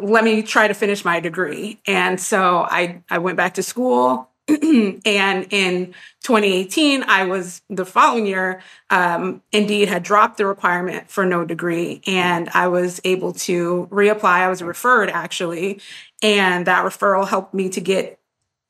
let 0.00 0.22
me 0.22 0.42
try 0.42 0.68
to 0.68 0.74
finish 0.74 1.04
my 1.04 1.18
degree. 1.18 1.80
And 1.86 2.20
so 2.20 2.58
I, 2.70 3.02
I 3.10 3.18
went 3.18 3.36
back 3.36 3.54
to 3.54 3.62
school. 3.62 4.29
and 5.04 5.46
in 5.50 5.94
2018, 6.22 7.04
I 7.04 7.24
was 7.24 7.62
the 7.68 7.84
following 7.84 8.26
year, 8.26 8.62
um, 8.90 9.42
Indeed 9.52 9.88
had 9.88 10.02
dropped 10.02 10.38
the 10.38 10.46
requirement 10.46 11.10
for 11.10 11.24
no 11.24 11.44
degree, 11.44 12.02
and 12.06 12.48
I 12.50 12.68
was 12.68 13.00
able 13.04 13.32
to 13.34 13.88
reapply. 13.90 14.24
I 14.24 14.48
was 14.48 14.62
referred 14.62 15.10
actually, 15.10 15.80
and 16.22 16.66
that 16.66 16.84
referral 16.84 17.28
helped 17.28 17.54
me 17.54 17.68
to 17.70 17.80
get 17.80 18.18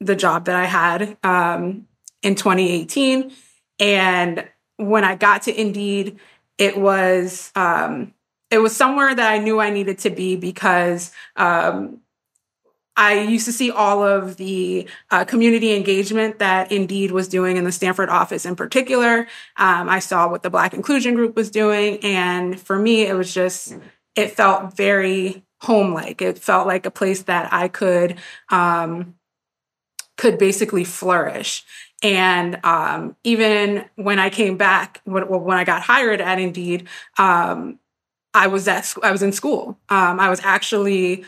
the 0.01 0.17
job 0.17 0.47
that 0.47 0.57
I 0.57 0.65
had 0.65 1.17
um, 1.23 1.87
in 2.23 2.35
2018. 2.35 3.33
And 3.79 4.49
when 4.77 5.05
I 5.05 5.15
got 5.17 5.43
to 5.43 5.61
Indeed, 5.61 6.19
it 6.59 6.77
was 6.77 7.53
um, 7.55 8.13
it 8.51 8.59
was 8.59 8.77
somewhere 8.77 9.15
that 9.15 9.33
I 9.33 9.39
knew 9.39 9.61
I 9.61 9.71
needed 9.71 9.99
to 10.01 10.11
be 10.11 10.37
because 10.37 11.13
um, 11.37 12.01
I 12.97 13.21
used 13.21 13.47
to 13.47 13.53
see 13.53 13.71
all 13.71 14.03
of 14.03 14.37
the 14.37 14.89
uh, 15.11 15.25
community 15.25 15.75
engagement 15.75 16.39
that 16.39 16.71
Indeed 16.71 17.13
was 17.13 17.29
doing 17.29 17.57
in 17.57 17.65
the 17.65 17.73
Stamford 17.73 18.09
office 18.09 18.45
in 18.45 18.57
particular. 18.57 19.27
Um, 19.57 19.89
I 19.89 20.01
saw 20.01 20.29
what 20.29 20.43
the 20.43 20.51
Black 20.51 20.75
Inclusion 20.75 21.15
Group 21.15 21.37
was 21.37 21.51
doing. 21.51 21.99
And 22.03 22.61
for 22.61 22.79
me, 22.79 23.03
it 23.03 23.15
was 23.15 23.33
just, 23.33 23.75
it 24.17 24.33
felt 24.33 24.77
very 24.77 25.45
home 25.63 25.95
like. 25.95 26.21
It 26.21 26.39
felt 26.39 26.67
like 26.67 26.85
a 26.85 26.91
place 26.91 27.23
that 27.23 27.53
I 27.53 27.69
could, 27.69 28.19
um, 28.51 29.15
could 30.17 30.37
basically 30.37 30.85
flourish. 30.85 31.65
And 32.03 32.59
um, 32.65 33.17
even 33.25 33.85
when 33.97 34.19
I 34.19 34.31
came 34.31 34.57
back, 34.57 35.01
when, 35.05 35.29
when, 35.29 35.59
I 35.59 35.65
got 35.65 35.83
hired 35.83 36.21
at 36.21 36.39
Indeed, 36.39 36.89
um, 37.19 37.79
I 38.33 38.47
was 38.47 38.69
at 38.69 38.95
I 39.03 39.11
was 39.11 39.23
in 39.23 39.33
school. 39.33 39.79
Um, 39.89 40.21
I 40.21 40.31
was 40.31 40.41
actually 40.45 41.25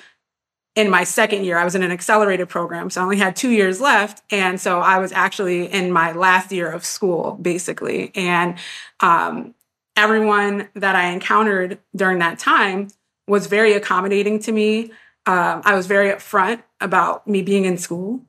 in 0.75 0.91
my 0.91 1.05
second 1.05 1.45
year. 1.45 1.59
I 1.59 1.65
was 1.65 1.75
in 1.75 1.83
an 1.83 1.91
accelerated 1.91 2.49
program, 2.49 2.91
so 2.91 3.01
I 3.01 3.05
only 3.05 3.19
had 3.19 3.37
two 3.37 3.51
years 3.51 3.81
left, 3.81 4.23
and 4.31 4.61
so 4.61 4.81
I 4.81 4.99
was 4.99 5.13
actually 5.13 5.71
in 5.71 5.93
my 5.93 6.13
last 6.13 6.53
year 6.53 6.71
of 6.71 6.85
school, 6.85 7.39
basically. 7.41 8.11
And 8.15 8.57
um, 9.01 9.55
everyone 9.97 10.69
that 10.75 10.97
I 10.97 11.09
encountered 11.09 11.79
during 11.95 12.19
that 12.21 12.39
time 12.39 12.89
was 13.29 13.47
very 13.47 13.75
accommodating 13.75 14.39
to 14.41 14.53
me. 14.53 14.93
Um, 15.27 15.63
I 15.65 15.75
was 15.75 15.87
very 15.87 16.11
upfront 16.11 16.63
about 16.81 17.29
me 17.29 17.43
being 17.43 17.65
in 17.65 17.79
school 17.79 18.23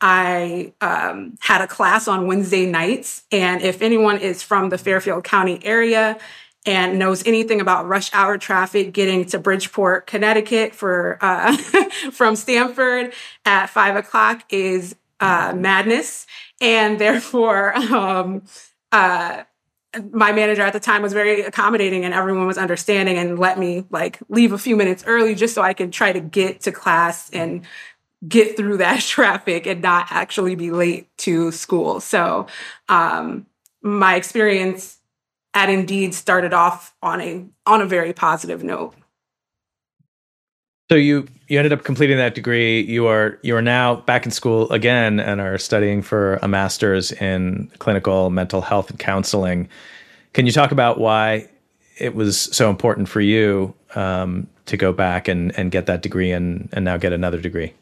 I 0.00 0.72
um, 0.80 1.36
had 1.40 1.60
a 1.60 1.66
class 1.66 2.08
on 2.08 2.26
Wednesday 2.26 2.66
nights. 2.66 3.24
And 3.30 3.60
if 3.62 3.82
anyone 3.82 4.18
is 4.18 4.42
from 4.42 4.70
the 4.70 4.78
Fairfield 4.78 5.24
County 5.24 5.60
area 5.64 6.18
and 6.66 6.98
knows 6.98 7.26
anything 7.26 7.60
about 7.60 7.88
rush 7.88 8.12
hour 8.12 8.36
traffic 8.36 8.92
getting 8.92 9.24
to 9.26 9.38
Bridgeport, 9.38 10.06
Connecticut 10.06 10.74
for 10.74 11.18
uh, 11.20 11.56
from 12.12 12.36
Stamford 12.36 13.12
at 13.44 13.66
five 13.66 13.96
o'clock 13.96 14.44
is 14.50 14.94
uh, 15.20 15.54
madness. 15.56 16.26
And 16.60 16.98
therefore, 16.98 17.74
um, 17.76 18.42
uh, 18.92 19.44
my 20.12 20.32
manager 20.32 20.62
at 20.62 20.72
the 20.72 20.80
time 20.80 21.02
was 21.02 21.12
very 21.12 21.42
accommodating 21.42 22.04
and 22.04 22.14
everyone 22.14 22.46
was 22.46 22.58
understanding 22.58 23.16
and 23.16 23.38
let 23.38 23.58
me 23.58 23.84
like 23.90 24.18
leave 24.28 24.52
a 24.52 24.58
few 24.58 24.76
minutes 24.76 25.02
early 25.06 25.34
just 25.34 25.54
so 25.54 25.62
I 25.62 25.74
could 25.74 25.92
try 25.92 26.12
to 26.12 26.20
get 26.20 26.60
to 26.62 26.72
class 26.72 27.28
and 27.30 27.62
get 28.26 28.56
through 28.56 28.76
that 28.76 29.00
traffic 29.00 29.66
and 29.66 29.82
not 29.82 30.06
actually 30.10 30.54
be 30.54 30.70
late 30.70 31.08
to 31.18 31.50
school. 31.52 32.00
So, 32.00 32.46
um, 32.88 33.46
my 33.82 34.14
experience 34.14 34.99
at 35.54 35.68
Indeed 35.68 36.14
started 36.14 36.52
off 36.52 36.94
on 37.02 37.20
a 37.20 37.46
on 37.66 37.80
a 37.80 37.86
very 37.86 38.12
positive 38.12 38.62
note. 38.62 38.94
So 40.90 40.96
you 40.96 41.28
you 41.46 41.58
ended 41.58 41.72
up 41.72 41.84
completing 41.84 42.16
that 42.16 42.34
degree. 42.34 42.80
You 42.80 43.06
are 43.06 43.38
you 43.42 43.56
are 43.56 43.62
now 43.62 43.96
back 43.96 44.24
in 44.24 44.32
school 44.32 44.70
again 44.70 45.20
and 45.20 45.40
are 45.40 45.58
studying 45.58 46.02
for 46.02 46.36
a 46.42 46.48
master's 46.48 47.12
in 47.12 47.70
clinical 47.78 48.30
mental 48.30 48.60
health 48.60 48.90
and 48.90 48.98
counseling. 48.98 49.68
Can 50.32 50.46
you 50.46 50.52
talk 50.52 50.72
about 50.72 50.98
why 50.98 51.48
it 51.98 52.14
was 52.14 52.38
so 52.38 52.70
important 52.70 53.08
for 53.08 53.20
you 53.20 53.74
um, 53.94 54.48
to 54.66 54.76
go 54.76 54.92
back 54.92 55.28
and 55.28 55.56
and 55.56 55.70
get 55.70 55.86
that 55.86 56.02
degree 56.02 56.32
and 56.32 56.68
and 56.72 56.84
now 56.84 56.96
get 56.96 57.12
another 57.12 57.40
degree? 57.40 57.72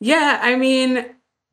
Yeah, 0.00 0.40
I 0.42 0.56
mean, 0.56 1.04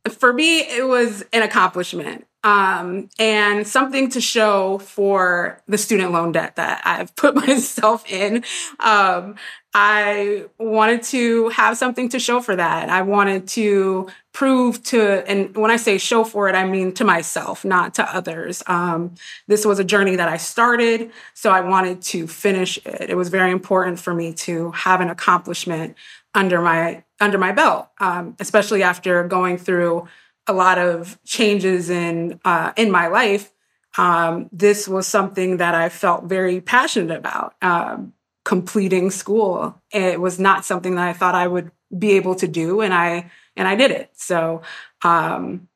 for 0.09 0.33
me, 0.33 0.59
it 0.59 0.87
was 0.87 1.23
an 1.33 1.41
accomplishment 1.41 2.25
um, 2.45 3.09
and 3.17 3.67
something 3.67 4.07
to 4.11 4.21
show 4.21 4.77
for 4.77 5.59
the 5.67 5.79
student 5.79 6.11
loan 6.11 6.31
debt 6.31 6.55
that 6.57 6.79
I've 6.85 7.13
put 7.15 7.35
myself 7.47 8.09
in. 8.09 8.43
Um, 8.79 9.35
I 9.73 10.45
wanted 10.59 11.03
to 11.03 11.49
have 11.49 11.75
something 11.75 12.07
to 12.09 12.19
show 12.19 12.39
for 12.39 12.55
that. 12.55 12.87
I 12.87 13.01
wanted 13.01 13.47
to 13.49 14.07
prove 14.31 14.81
to, 14.83 15.27
and 15.27 15.57
when 15.57 15.71
I 15.71 15.75
say 15.75 15.97
show 15.97 16.23
for 16.23 16.47
it, 16.47 16.55
I 16.55 16.65
mean 16.65 16.93
to 16.93 17.03
myself, 17.03 17.65
not 17.65 17.95
to 17.95 18.15
others. 18.15 18.61
Um, 18.67 19.15
this 19.47 19.65
was 19.65 19.79
a 19.79 19.83
journey 19.83 20.15
that 20.15 20.29
I 20.29 20.37
started, 20.37 21.11
so 21.33 21.49
I 21.49 21.61
wanted 21.61 22.03
to 22.03 22.27
finish 22.27 22.77
it. 22.85 23.09
It 23.09 23.17
was 23.17 23.29
very 23.29 23.51
important 23.51 23.99
for 23.99 24.13
me 24.13 24.33
to 24.33 24.71
have 24.71 25.01
an 25.01 25.09
accomplishment 25.09 25.95
under 26.35 26.61
my 26.61 27.03
under 27.19 27.37
my 27.37 27.53
belt, 27.53 27.87
um, 27.99 28.35
especially 28.39 28.83
after 28.83 29.25
going 29.27 29.57
through 29.57 30.07
a 30.47 30.53
lot 30.53 30.77
of 30.77 31.19
changes 31.25 31.89
in 31.89 32.39
uh, 32.45 32.73
in 32.75 32.91
my 32.91 33.07
life. 33.07 33.51
Um, 33.97 34.49
this 34.51 34.87
was 34.87 35.07
something 35.07 35.57
that 35.57 35.73
I 35.73 35.89
felt 35.89 36.25
very 36.25 36.61
passionate 36.61 37.17
about. 37.17 37.55
Um, 37.61 38.13
completing 38.43 39.09
school, 39.09 39.81
it 39.91 40.21
was 40.21 40.39
not 40.39 40.65
something 40.65 40.95
that 40.95 41.07
I 41.07 41.13
thought 41.13 41.33
I 41.33 41.47
would 41.47 41.71
be 41.97 42.11
able 42.11 42.35
to 42.35 42.47
do, 42.47 42.81
and 42.81 42.93
I 42.93 43.31
and 43.55 43.67
I 43.67 43.75
did 43.75 43.91
it. 43.91 44.11
So 44.13 44.61
um, 45.01 45.67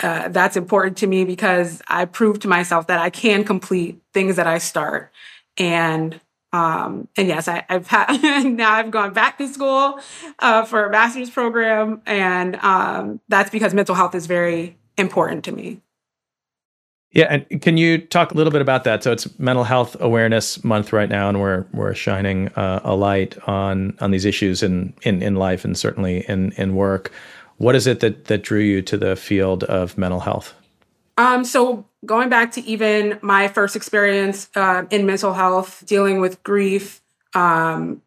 uh, 0.00 0.28
that's 0.28 0.56
important 0.56 0.96
to 0.98 1.06
me 1.06 1.24
because 1.24 1.82
I 1.88 2.06
proved 2.06 2.42
to 2.42 2.48
myself 2.48 2.86
that 2.86 3.00
I 3.00 3.10
can 3.10 3.44
complete 3.44 4.00
things 4.14 4.36
that 4.36 4.46
I 4.46 4.58
start, 4.58 5.12
and 5.58 6.20
um, 6.52 7.08
and 7.16 7.28
yes, 7.28 7.48
I, 7.48 7.64
have 7.68 7.86
had 7.86 8.44
now 8.44 8.72
I've 8.72 8.90
gone 8.90 9.12
back 9.12 9.38
to 9.38 9.48
school 9.48 9.98
uh, 10.38 10.64
for 10.64 10.84
a 10.84 10.90
master's 10.90 11.30
program, 11.30 12.02
and 12.06 12.56
um, 12.56 13.20
that's 13.28 13.50
because 13.50 13.72
mental 13.72 13.94
health 13.94 14.14
is 14.14 14.26
very 14.26 14.76
important 14.98 15.44
to 15.44 15.52
me. 15.52 15.80
Yeah, 17.12 17.26
and 17.50 17.60
can 17.60 17.76
you 17.76 17.98
talk 17.98 18.32
a 18.32 18.34
little 18.34 18.50
bit 18.50 18.62
about 18.62 18.84
that? 18.84 19.02
So 19.02 19.12
it's 19.12 19.38
Mental 19.38 19.64
Health 19.64 19.96
Awareness 20.00 20.64
Month 20.64 20.94
right 20.94 21.08
now, 21.08 21.28
and 21.28 21.40
we're 21.40 21.66
we're 21.72 21.94
shining 21.94 22.48
uh, 22.56 22.80
a 22.84 22.94
light 22.94 23.36
on 23.46 23.96
on 24.00 24.10
these 24.10 24.24
issues 24.24 24.62
in 24.62 24.94
in 25.02 25.22
in 25.22 25.36
life 25.36 25.64
and 25.64 25.76
certainly 25.76 26.24
in 26.28 26.52
in 26.52 26.74
work. 26.74 27.12
What 27.58 27.74
is 27.74 27.86
it 27.86 28.00
that 28.00 28.26
that 28.26 28.42
drew 28.42 28.60
you 28.60 28.80
to 28.82 28.96
the 28.96 29.14
field 29.14 29.64
of 29.64 29.96
mental 29.98 30.20
health? 30.20 30.54
Um, 31.18 31.44
so 31.44 31.86
going 32.06 32.28
back 32.28 32.52
to 32.52 32.60
even 32.62 33.18
my 33.22 33.48
first 33.48 33.76
experience 33.76 34.48
uh, 34.54 34.84
in 34.90 35.06
mental 35.06 35.32
health, 35.34 35.84
dealing 35.86 36.20
with 36.20 36.42
grief, 36.42 37.00
um, 37.34 38.02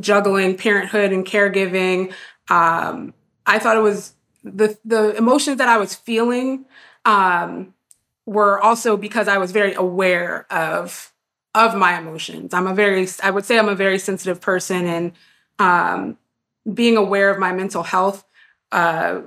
juggling 0.00 0.56
parenthood 0.56 1.12
and 1.12 1.24
caregiving, 1.24 2.12
um, 2.50 3.14
I 3.46 3.58
thought 3.58 3.76
it 3.76 3.80
was 3.82 4.14
the 4.42 4.76
the 4.84 5.16
emotions 5.16 5.58
that 5.58 5.68
I 5.68 5.78
was 5.78 5.94
feeling 5.94 6.66
um, 7.04 7.74
were 8.26 8.60
also 8.60 8.96
because 8.96 9.28
I 9.28 9.38
was 9.38 9.52
very 9.52 9.74
aware 9.74 10.46
of 10.52 11.12
of 11.54 11.74
my 11.74 11.98
emotions. 11.98 12.52
I'm 12.52 12.66
a 12.66 12.74
very 12.74 13.06
I 13.22 13.30
would 13.30 13.44
say 13.44 13.58
I'm 13.58 13.68
a 13.68 13.74
very 13.74 13.98
sensitive 13.98 14.40
person, 14.40 14.86
and 14.86 15.12
um, 15.58 16.18
being 16.72 16.96
aware 16.96 17.30
of 17.30 17.38
my 17.38 17.52
mental 17.52 17.82
health 17.82 18.24
uh, 18.72 19.20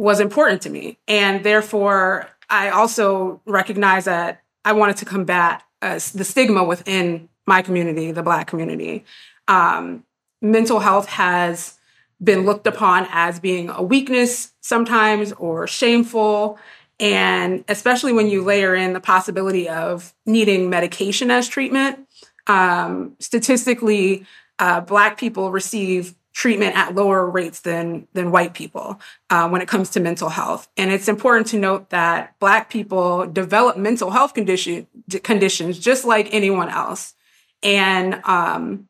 was 0.00 0.18
important 0.18 0.62
to 0.62 0.70
me. 0.70 0.96
And 1.06 1.44
therefore, 1.44 2.26
I 2.48 2.70
also 2.70 3.42
recognize 3.44 4.06
that 4.06 4.42
I 4.64 4.72
wanted 4.72 4.96
to 4.96 5.04
combat 5.04 5.62
uh, 5.82 6.00
the 6.14 6.24
stigma 6.24 6.64
within 6.64 7.28
my 7.46 7.60
community, 7.60 8.10
the 8.10 8.22
Black 8.22 8.46
community. 8.46 9.04
Um, 9.46 10.04
mental 10.40 10.80
health 10.80 11.06
has 11.06 11.78
been 12.22 12.46
looked 12.46 12.66
upon 12.66 13.08
as 13.10 13.40
being 13.40 13.68
a 13.68 13.82
weakness 13.82 14.52
sometimes 14.62 15.32
or 15.32 15.66
shameful. 15.66 16.58
And 16.98 17.62
especially 17.68 18.14
when 18.14 18.28
you 18.28 18.42
layer 18.42 18.74
in 18.74 18.94
the 18.94 19.00
possibility 19.00 19.68
of 19.68 20.14
needing 20.24 20.70
medication 20.70 21.30
as 21.30 21.46
treatment, 21.46 22.08
um, 22.46 23.16
statistically, 23.18 24.24
uh, 24.58 24.80
Black 24.80 25.18
people 25.18 25.50
receive 25.50 26.14
treatment 26.32 26.76
at 26.76 26.94
lower 26.94 27.28
rates 27.28 27.60
than 27.60 28.06
than 28.12 28.30
white 28.30 28.54
people 28.54 29.00
uh, 29.30 29.48
when 29.48 29.60
it 29.60 29.68
comes 29.68 29.90
to 29.90 30.00
mental 30.00 30.28
health. 30.28 30.68
And 30.76 30.90
it's 30.90 31.08
important 31.08 31.48
to 31.48 31.58
note 31.58 31.90
that 31.90 32.38
Black 32.38 32.70
people 32.70 33.26
develop 33.26 33.76
mental 33.76 34.10
health 34.10 34.34
condition 34.34 34.86
conditions 35.22 35.78
just 35.78 36.04
like 36.04 36.32
anyone 36.32 36.68
else. 36.68 37.14
And 37.62 38.20
um, 38.24 38.88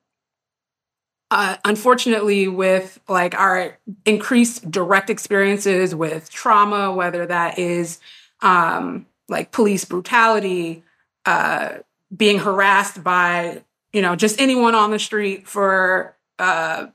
uh, 1.31 1.57
unfortunately, 1.65 2.49
with 2.49 3.01
like 3.09 3.35
our 3.35 3.79
increased 4.05 4.71
direct 4.71 5.11
experiences 5.11 5.95
with 5.95 6.31
trauma, 6.31 6.93
whether 6.93 7.25
that 7.27 7.59
is 7.59 8.01
um, 8.43 9.07
like 9.29 9.53
police 9.53 9.85
brutality, 9.85 10.83
uh, 11.25 11.79
being 12.15 12.39
harassed 12.39 13.03
by 13.05 13.63
you 13.93 14.03
know 14.03 14.17
just 14.17 14.41
anyone 14.41 14.75
on 14.75 14.91
the 14.91 14.99
street 14.99 15.47
for 15.47 16.17
uh, 16.39 16.87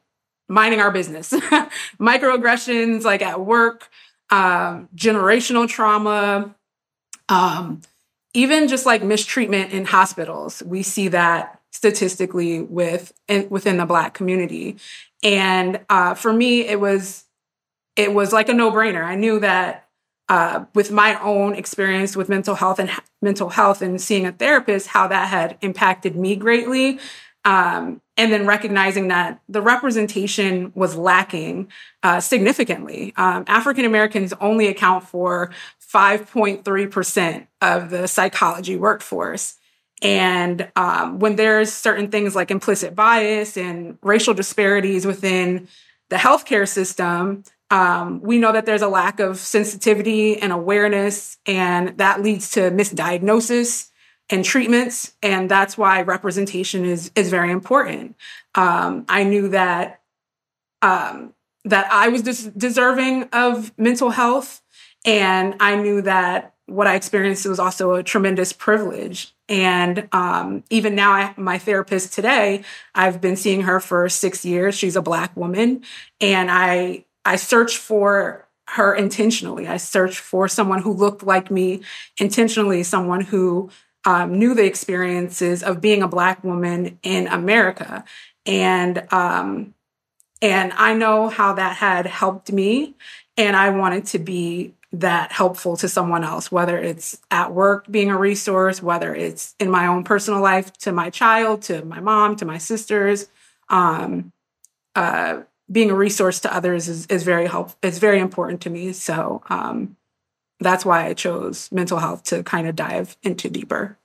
minding 0.48 0.80
our 0.80 0.92
business. 0.92 1.32
Microaggressions 2.00 3.04
like 3.04 3.22
at 3.22 3.42
work, 3.42 3.90
um, 4.30 4.90
generational 4.96 5.68
trauma, 5.68 6.56
um, 7.30 7.82
even 8.34 8.68
just 8.68 8.86
like 8.86 9.04
mistreatment 9.04 9.72
in 9.72 9.86
hospitals. 9.86 10.62
We 10.64 10.84
see 10.84 11.08
that 11.10 11.62
statistically 11.72 12.62
with 12.62 13.14
in, 13.28 13.50
within 13.50 13.78
the 13.78 13.86
Black 13.86 14.14
community. 14.14 14.78
And 15.24 15.80
uh, 15.90 16.14
for 16.14 16.32
me, 16.32 16.68
it 16.68 16.80
was 16.80 17.26
it 17.96 18.14
was 18.14 18.34
like 18.34 18.50
a 18.50 18.54
no 18.54 18.72
brainer. 18.72 19.04
I 19.04 19.16
knew 19.16 19.40
that 19.40 19.88
uh, 20.28 20.66
with 20.74 20.92
my 20.92 21.20
own 21.22 21.56
experience 21.56 22.16
with 22.16 22.30
mental 22.30 22.56
health 22.56 22.80
and 22.80 22.90
mental 23.22 23.50
health 23.50 23.82
and 23.82 24.02
seeing 24.02 24.26
a 24.26 24.32
therapist, 24.32 24.88
how 24.88 25.08
that 25.08 25.30
had 25.30 25.58
impacted 25.62 26.16
me 26.16 26.36
greatly. 26.36 27.00
Um, 27.46 28.02
and 28.18 28.32
then 28.32 28.46
recognizing 28.46 29.10
that 29.10 29.40
the 29.48 29.62
representation 29.62 30.72
was 30.74 30.96
lacking 30.96 31.68
uh, 32.02 32.20
significantly. 32.20 33.14
Um, 33.18 33.44
African 33.48 33.86
Americans 33.86 34.34
only 34.42 34.68
account 34.68 35.04
for 35.04 35.52
5.3% 35.94 37.48
of 37.62 37.90
the 37.90 38.08
psychology 38.08 38.78
workforce. 38.78 39.56
And 40.02 40.70
um, 40.76 41.20
when 41.20 41.36
there's 41.36 41.72
certain 41.72 42.10
things 42.10 42.36
like 42.36 42.52
implicit 42.52 42.96
bias 42.96 43.58
and 43.58 43.98
racial 44.02 44.34
disparities 44.34 45.06
within 45.06 45.68
the 46.10 46.18
healthcare 46.18 46.68
system, 46.68 47.44
um, 47.72 48.22
we 48.22 48.38
know 48.38 48.52
that 48.52 48.66
there's 48.66 48.82
a 48.82 48.88
lack 48.88 49.20
of 49.20 49.40
sensitivity 49.40 50.38
and 50.40 50.52
awareness, 50.52 51.38
and 51.46 51.98
that 51.98 52.22
leads 52.22 52.52
to 52.52 52.72
misdiagnosis 52.72 53.90
and 54.30 54.44
treatments 54.44 55.14
and 55.22 55.50
that's 55.50 55.78
why 55.78 56.02
representation 56.02 56.86
is 56.86 57.12
is 57.16 57.30
very 57.30 57.52
important. 57.52 58.16
Um, 58.56 59.06
i 59.10 59.24
knew 59.24 59.50
that 59.50 60.02
um, 60.82 61.34
that 61.64 61.92
i 61.92 62.08
was 62.08 62.22
des- 62.22 62.52
deserving 62.52 63.24
of 63.34 63.72
mental 63.78 64.12
health 64.12 64.62
and 65.06 65.56
i 65.60 65.76
knew 65.76 66.02
that 66.02 66.54
what 66.68 66.88
i 66.88 66.96
experienced 66.96 67.46
was 67.46 67.60
also 67.60 67.94
a 67.94 68.04
tremendous 68.04 68.54
privilege. 68.54 69.32
And 69.48 70.10
um, 70.12 70.64
even 70.72 70.96
now 70.96 71.12
I, 71.12 71.34
my 71.38 71.58
therapist 71.60 72.14
today 72.14 72.64
i've 72.96 73.22
been 73.22 73.36
seeing 73.36 73.62
her 73.62 73.80
for 73.80 74.10
six 74.10 74.44
years. 74.44 74.76
She's 74.76 74.96
a 74.96 75.02
black 75.02 75.36
woman 75.38 75.84
and 76.20 76.50
i 76.50 77.06
I 77.26 77.38
searched 77.38 77.78
for 77.78 78.46
her 78.68 78.94
intentionally. 78.94 79.68
I 79.68 79.78
searched 79.78 80.20
for 80.20 80.48
someone 80.48 80.82
who 80.82 80.94
looked 80.94 81.24
like 81.24 81.52
me 81.52 81.82
intentionally, 82.20 82.84
someone 82.84 83.22
who 83.22 83.70
um, 84.06 84.38
knew 84.38 84.54
the 84.54 84.66
experiences 84.66 85.64
of 85.64 85.82
being 85.82 86.04
a 86.04 86.08
Black 86.08 86.44
woman 86.44 87.00
in 87.04 87.28
America. 87.28 88.06
And, 88.46 89.12
um, 89.12 89.74
and 90.42 90.72
I 90.74 90.94
know 90.94 91.30
how 91.30 91.54
that 91.54 91.78
had 91.78 92.06
helped 92.06 92.52
me. 92.52 92.94
And 93.38 93.56
I 93.56 93.70
wanted 93.72 94.06
to 94.08 94.20
be 94.20 94.74
that 94.94 95.32
helpful 95.32 95.76
to 95.78 95.90
someone 95.90 96.24
else, 96.24 96.52
whether 96.52 96.78
it's 96.78 97.20
at 97.32 97.54
work 97.54 97.86
being 97.92 98.10
a 98.10 98.18
resource, 98.18 98.82
whether 98.82 99.14
it's 99.14 99.56
in 99.60 99.70
my 99.70 99.88
own 99.88 100.04
personal 100.04 100.40
life 100.40 100.72
to 100.80 100.92
my 100.92 101.10
child, 101.10 101.64
to 101.64 101.84
my 101.84 102.00
mom, 102.00 102.36
to 102.38 102.46
my 102.46 102.58
sisters. 102.58 103.28
Um, 103.70 104.32
uh, 104.96 105.42
being 105.70 105.90
a 105.90 105.96
resource 105.96 106.40
to 106.42 106.56
others 106.56 106.88
is, 106.88 107.08
is 107.08 107.24
very 107.24 107.48
helpful. 107.48 107.78
It's 107.82 107.98
very 107.98 108.20
important 108.20 108.62
to 108.62 108.70
me. 108.70 108.94
So 108.94 109.42
um, 109.50 109.98
that's 110.60 110.86
why 110.86 111.06
I 111.06 111.14
chose 111.14 111.70
mental 111.72 112.00
health 112.00 112.24
to 112.26 112.44
kind 112.44 112.68
of 112.68 112.76
dive 112.76 113.18
into 113.24 113.50
deeper. 113.50 113.98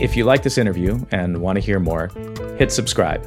If 0.00 0.16
you 0.16 0.24
like 0.24 0.42
this 0.42 0.58
interview 0.58 0.98
and 1.12 1.40
want 1.40 1.56
to 1.56 1.64
hear 1.64 1.78
more, 1.78 2.08
hit 2.58 2.72
subscribe. 2.72 3.26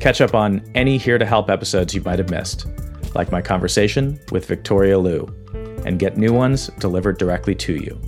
Catch 0.00 0.20
up 0.20 0.34
on 0.34 0.62
any 0.74 0.98
Here 0.98 1.16
to 1.16 1.24
Help 1.24 1.48
episodes 1.48 1.94
you 1.94 2.02
might 2.02 2.18
have 2.18 2.28
missed, 2.28 2.66
like 3.14 3.32
my 3.32 3.40
conversation 3.40 4.20
with 4.30 4.46
Victoria 4.46 4.98
Liu, 4.98 5.26
and 5.86 5.98
get 5.98 6.16
new 6.16 6.32
ones 6.32 6.68
delivered 6.80 7.18
directly 7.18 7.54
to 7.54 7.76
you. 7.76 8.00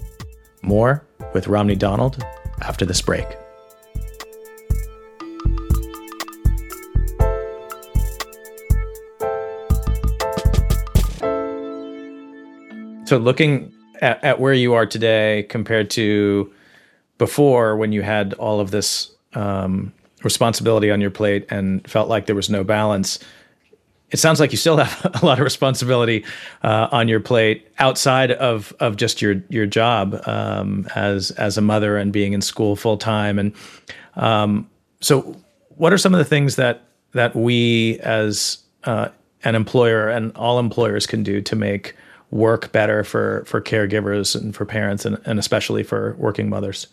More 0.63 1.07
with 1.33 1.49
Romney 1.49 1.77
Donald 1.77 2.23
after 2.61 2.85
this 2.85 3.01
break. 3.01 3.27
So, 13.09 13.17
looking 13.17 13.73
at, 14.03 14.23
at, 14.23 14.39
where 14.39 14.53
you 14.53 14.75
are 14.75 14.85
today 14.85 15.47
compared 15.49 15.89
to 15.93 16.53
before 17.17 17.75
when 17.75 17.91
you 17.91 18.03
had 18.03 18.35
all 18.35 18.61
of 18.61 18.71
this 18.71 19.11
um, 19.33 19.95
responsibility 20.23 20.91
on 20.91 21.01
your 21.01 21.11
plate 21.11 21.47
and 21.49 21.89
felt 21.89 22.11
like 22.11 22.27
there 22.27 22.37
was 22.37 22.51
no 22.51 22.65
balance, 22.65 23.19
it 24.11 24.19
sounds 24.19 24.41
like 24.41 24.53
you 24.53 24.59
still 24.59 24.77
have 24.85 25.23
a 25.23 25.25
lot 25.25 25.39
of 25.39 25.45
responsibility 25.45 26.23
uh, 26.63 26.89
on 26.93 27.09
your 27.09 27.19
plate 27.19 27.67
outside 27.79 28.31
of 28.33 28.75
of 28.79 28.97
just 28.97 29.23
your 29.23 29.43
your 29.49 29.65
job 29.65 30.21
um, 30.27 30.87
as 30.95 31.31
as 31.31 31.57
a 31.57 31.63
mother 31.63 31.97
and 31.97 32.13
being 32.13 32.35
in 32.35 32.43
school 32.43 32.77
full 32.77 32.99
time. 32.99 33.39
And 33.39 33.55
um, 34.17 34.69
so, 35.01 35.35
what 35.71 35.95
are 35.95 35.99
some 35.99 36.13
of 36.13 36.19
the 36.19 36.27
things 36.27 36.57
that 36.57 36.83
that 37.13 37.35
we 37.35 38.01
as 38.01 38.59
uh, 38.85 39.09
an 39.45 39.55
employer 39.55 40.11
and 40.11 40.31
all 40.37 40.59
employers 40.59 41.07
can 41.07 41.23
do 41.23 41.41
to 41.41 41.57
make 41.57 41.95
work 42.31 42.73
better 42.73 43.05
for 43.05 43.45
for 43.47 43.61
caregivers 43.61 44.39
and 44.39 44.55
for 44.55 44.65
parents 44.65 45.05
and, 45.05 45.21
and 45.25 45.39
especially 45.39 45.83
for 45.83 46.15
working 46.19 46.49
mothers? 46.49 46.89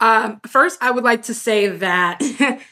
Um, 0.00 0.40
first, 0.46 0.78
I 0.82 0.90
would 0.90 1.04
like 1.04 1.22
to 1.24 1.34
say 1.34 1.68
that 1.68 2.20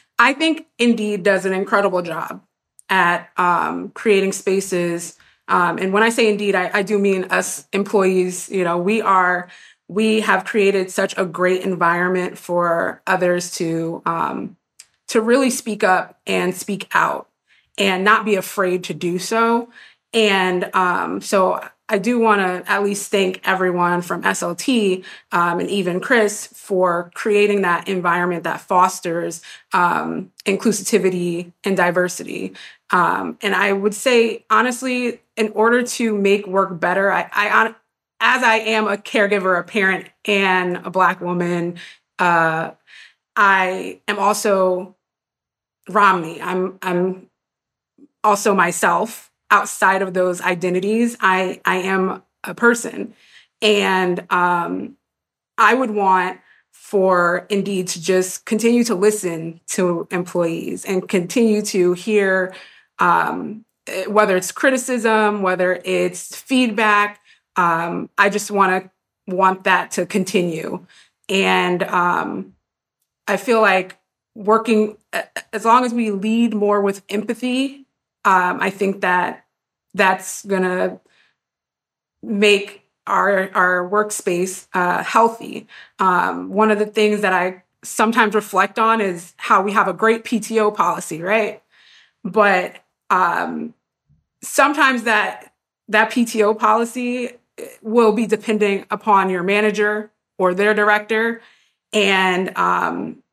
I 0.19 0.33
think 0.33 0.67
Indeed 0.77 1.23
does 1.23 1.45
an 1.45 1.53
incredible 1.53 2.01
job 2.01 2.41
at 2.89 3.29
um, 3.37 3.89
creating 3.89 4.31
spaces. 4.31 5.17
Um, 5.47 5.77
and 5.77 5.91
when 5.91 6.03
I 6.03 6.09
say 6.09 6.29
Indeed, 6.29 6.55
I, 6.55 6.71
I 6.73 6.83
do 6.83 6.97
mean 6.97 7.25
us 7.25 7.67
employees. 7.73 8.49
You 8.49 8.63
know, 8.63 8.77
we 8.77 9.01
are 9.01 9.49
we 9.87 10.21
have 10.21 10.45
created 10.45 10.89
such 10.89 11.15
a 11.17 11.25
great 11.25 11.61
environment 11.61 12.37
for 12.37 13.01
others 13.05 13.55
to 13.55 14.01
um, 14.05 14.57
to 15.07 15.21
really 15.21 15.49
speak 15.49 15.83
up 15.83 16.19
and 16.25 16.55
speak 16.55 16.87
out 16.93 17.29
and 17.77 18.03
not 18.03 18.25
be 18.25 18.35
afraid 18.35 18.83
to 18.85 18.93
do 18.93 19.19
so. 19.19 19.69
And 20.15 20.73
um, 20.73 21.19
so 21.19 21.61
I 21.89 21.99
do 21.99 22.17
want 22.17 22.39
to 22.39 22.71
at 22.71 22.83
least 22.83 23.11
thank 23.11 23.41
everyone 23.43 24.01
from 24.01 24.23
SLT 24.23 25.03
um, 25.33 25.59
and 25.59 25.69
even 25.69 25.99
Chris 25.99 26.47
for 26.47 27.11
creating 27.13 27.61
that 27.61 27.87
environment 27.87 28.45
that 28.45 28.61
fosters 28.61 29.41
um, 29.73 30.31
inclusivity 30.45 31.51
and 31.63 31.77
diversity. 31.77 32.53
Um, 32.89 33.37
and 33.41 33.53
I 33.53 33.73
would 33.73 33.93
say, 33.93 34.45
honestly, 34.49 35.21
in 35.35 35.51
order 35.53 35.83
to 35.83 36.17
make 36.17 36.47
work 36.47 36.79
better, 36.79 37.11
I, 37.11 37.29
I 37.31 37.75
as 38.21 38.41
I 38.41 38.55
am 38.55 38.87
a 38.87 38.95
caregiver, 38.95 39.59
a 39.59 39.63
parent, 39.63 40.07
and 40.23 40.77
a 40.77 40.89
Black 40.89 41.19
woman, 41.19 41.75
uh, 42.17 42.71
I 43.35 43.99
am 44.07 44.17
also 44.17 44.95
Romney. 45.89 46.41
I'm 46.41 46.79
I'm 46.81 47.29
also 48.23 48.55
myself 48.55 49.31
outside 49.51 50.01
of 50.01 50.13
those 50.13 50.41
identities, 50.41 51.17
I 51.19 51.61
I 51.65 51.77
am 51.77 52.23
a 52.43 52.53
person, 52.53 53.13
and 53.61 54.25
um, 54.31 54.97
I 55.57 55.73
would 55.73 55.91
want 55.91 56.39
for 56.71 57.47
Indeed 57.49 57.87
to 57.89 58.01
just 58.01 58.45
continue 58.45 58.83
to 58.83 58.95
listen 58.95 59.59
to 59.67 60.07
employees 60.11 60.85
and 60.85 61.07
continue 61.07 61.61
to 61.63 61.93
hear 61.93 62.53
um, 62.99 63.65
whether 64.07 64.37
it's 64.37 64.51
criticism, 64.51 65.41
whether 65.41 65.81
it's 65.83 66.35
feedback. 66.35 67.19
Um, 67.55 68.09
I 68.17 68.29
just 68.29 68.51
want 68.51 68.83
to 68.83 69.33
want 69.33 69.63
that 69.63 69.91
to 69.91 70.05
continue, 70.05 70.85
and 71.29 71.83
um, 71.83 72.53
I 73.27 73.37
feel 73.37 73.61
like 73.61 73.97
working 74.35 74.97
as 75.53 75.65
long 75.65 75.85
as 75.85 75.93
we 75.93 76.11
lead 76.11 76.53
more 76.53 76.81
with 76.81 77.01
empathy 77.09 77.84
um, 78.25 78.59
I 78.59 78.71
think 78.71 79.01
that 79.01 79.45
that's 79.93 80.45
going 80.45 80.63
to 80.63 80.99
make 82.21 82.81
our 83.07 83.51
our 83.53 83.89
workspace 83.89 84.67
uh, 84.73 85.03
healthy. 85.03 85.67
Um, 85.99 86.49
one 86.49 86.71
of 86.71 86.79
the 86.79 86.87
things 86.87 87.21
that 87.21 87.33
I 87.33 87.63
sometimes 87.83 88.33
reflect 88.33 88.79
on 88.79 88.99
is 88.99 89.33
how 89.37 89.61
we 89.61 89.71
have 89.71 89.87
a 89.87 89.93
great 89.93 90.23
PTO 90.23 90.75
policy, 90.75 91.21
right? 91.21 91.61
But 92.23 92.77
um, 93.11 93.75
sometimes 94.41 95.03
that 95.03 95.53
that 95.87 96.11
PTO 96.11 96.57
policy 96.57 97.31
will 97.81 98.11
be 98.11 98.25
depending 98.25 98.85
upon 98.89 99.29
your 99.29 99.43
manager 99.43 100.11
or 100.39 100.53
their 100.53 100.73
director, 100.73 101.41
and 101.93 102.57
um, 102.57 103.23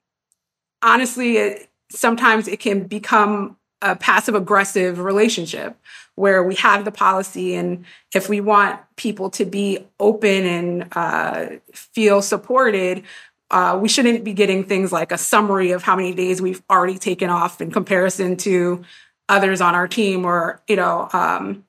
honestly, 0.82 1.38
it, 1.38 1.70
sometimes 1.90 2.46
it 2.46 2.60
can 2.60 2.84
become 2.84 3.56
a 3.82 3.96
passive 3.96 4.34
aggressive 4.34 4.98
relationship 4.98 5.76
where 6.14 6.42
we 6.42 6.54
have 6.54 6.84
the 6.84 6.92
policy 6.92 7.54
and 7.54 7.84
if 8.14 8.28
we 8.28 8.40
want 8.40 8.80
people 8.96 9.30
to 9.30 9.44
be 9.44 9.78
open 9.98 10.44
and 10.44 10.88
uh, 10.92 11.46
feel 11.72 12.22
supported 12.22 13.02
uh, 13.50 13.78
we 13.80 13.88
shouldn't 13.88 14.24
be 14.24 14.32
getting 14.32 14.64
things 14.64 14.92
like 14.92 15.12
a 15.12 15.18
summary 15.18 15.72
of 15.72 15.82
how 15.82 15.94
many 15.94 16.14
days 16.14 16.40
we've 16.40 16.62
already 16.70 16.98
taken 16.98 17.28
off 17.28 17.60
in 17.60 17.70
comparison 17.70 18.34
to 18.34 18.82
others 19.28 19.60
on 19.60 19.74
our 19.74 19.86
team 19.86 20.24
or 20.24 20.62
you 20.68 20.76
know 20.76 21.08
um, 21.12 21.64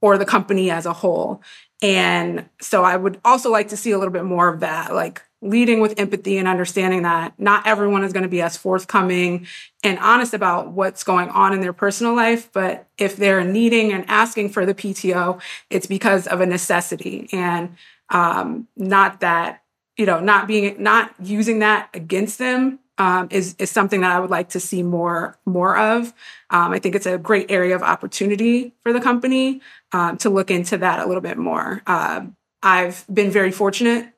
or 0.00 0.16
the 0.16 0.24
company 0.24 0.70
as 0.70 0.86
a 0.86 0.92
whole. 0.92 1.42
And 1.82 2.48
so 2.60 2.84
i 2.84 2.96
would 2.96 3.20
also 3.24 3.50
like 3.50 3.68
to 3.68 3.76
see 3.76 3.90
a 3.90 3.98
little 3.98 4.12
bit 4.12 4.24
more 4.24 4.48
of 4.48 4.60
that 4.60 4.94
like 4.94 5.22
leading 5.42 5.80
with 5.80 5.98
empathy 5.98 6.36
and 6.36 6.46
understanding 6.46 7.02
that 7.02 7.32
not 7.38 7.66
everyone 7.66 8.04
is 8.04 8.12
going 8.12 8.22
to 8.22 8.28
be 8.28 8.42
as 8.42 8.56
forthcoming 8.56 9.46
and 9.82 9.98
honest 9.98 10.34
about 10.34 10.72
what's 10.72 11.02
going 11.02 11.28
on 11.30 11.54
in 11.54 11.60
their 11.60 11.72
personal 11.72 12.14
life. 12.14 12.52
But 12.52 12.86
if 12.98 13.16
they're 13.16 13.44
needing 13.44 13.92
and 13.92 14.04
asking 14.08 14.50
for 14.50 14.66
the 14.66 14.74
PTO, 14.74 15.40
it's 15.70 15.86
because 15.86 16.26
of 16.26 16.40
a 16.40 16.46
necessity 16.46 17.28
and 17.32 17.76
um, 18.10 18.68
not 18.76 19.20
that, 19.20 19.62
you 19.96 20.04
know, 20.04 20.20
not 20.20 20.46
being, 20.46 20.82
not 20.82 21.14
using 21.22 21.60
that 21.60 21.88
against 21.94 22.38
them. 22.38 22.78
Um, 22.98 23.28
is 23.30 23.56
is 23.58 23.70
something 23.70 24.02
that 24.02 24.14
I 24.14 24.20
would 24.20 24.28
like 24.28 24.50
to 24.50 24.60
see 24.60 24.82
more 24.82 25.38
more 25.46 25.74
of. 25.74 26.12
Um, 26.50 26.72
I 26.72 26.78
think 26.78 26.94
it's 26.94 27.06
a 27.06 27.16
great 27.16 27.50
area 27.50 27.74
of 27.74 27.82
opportunity 27.82 28.74
for 28.82 28.92
the 28.92 29.00
company 29.00 29.62
um, 29.92 30.18
to 30.18 30.28
look 30.28 30.50
into 30.50 30.76
that 30.76 31.00
a 31.00 31.06
little 31.06 31.22
bit 31.22 31.38
more. 31.38 31.80
Uh, 31.86 32.26
I've 32.62 33.06
been 33.10 33.30
very 33.30 33.52
fortunate 33.52 34.12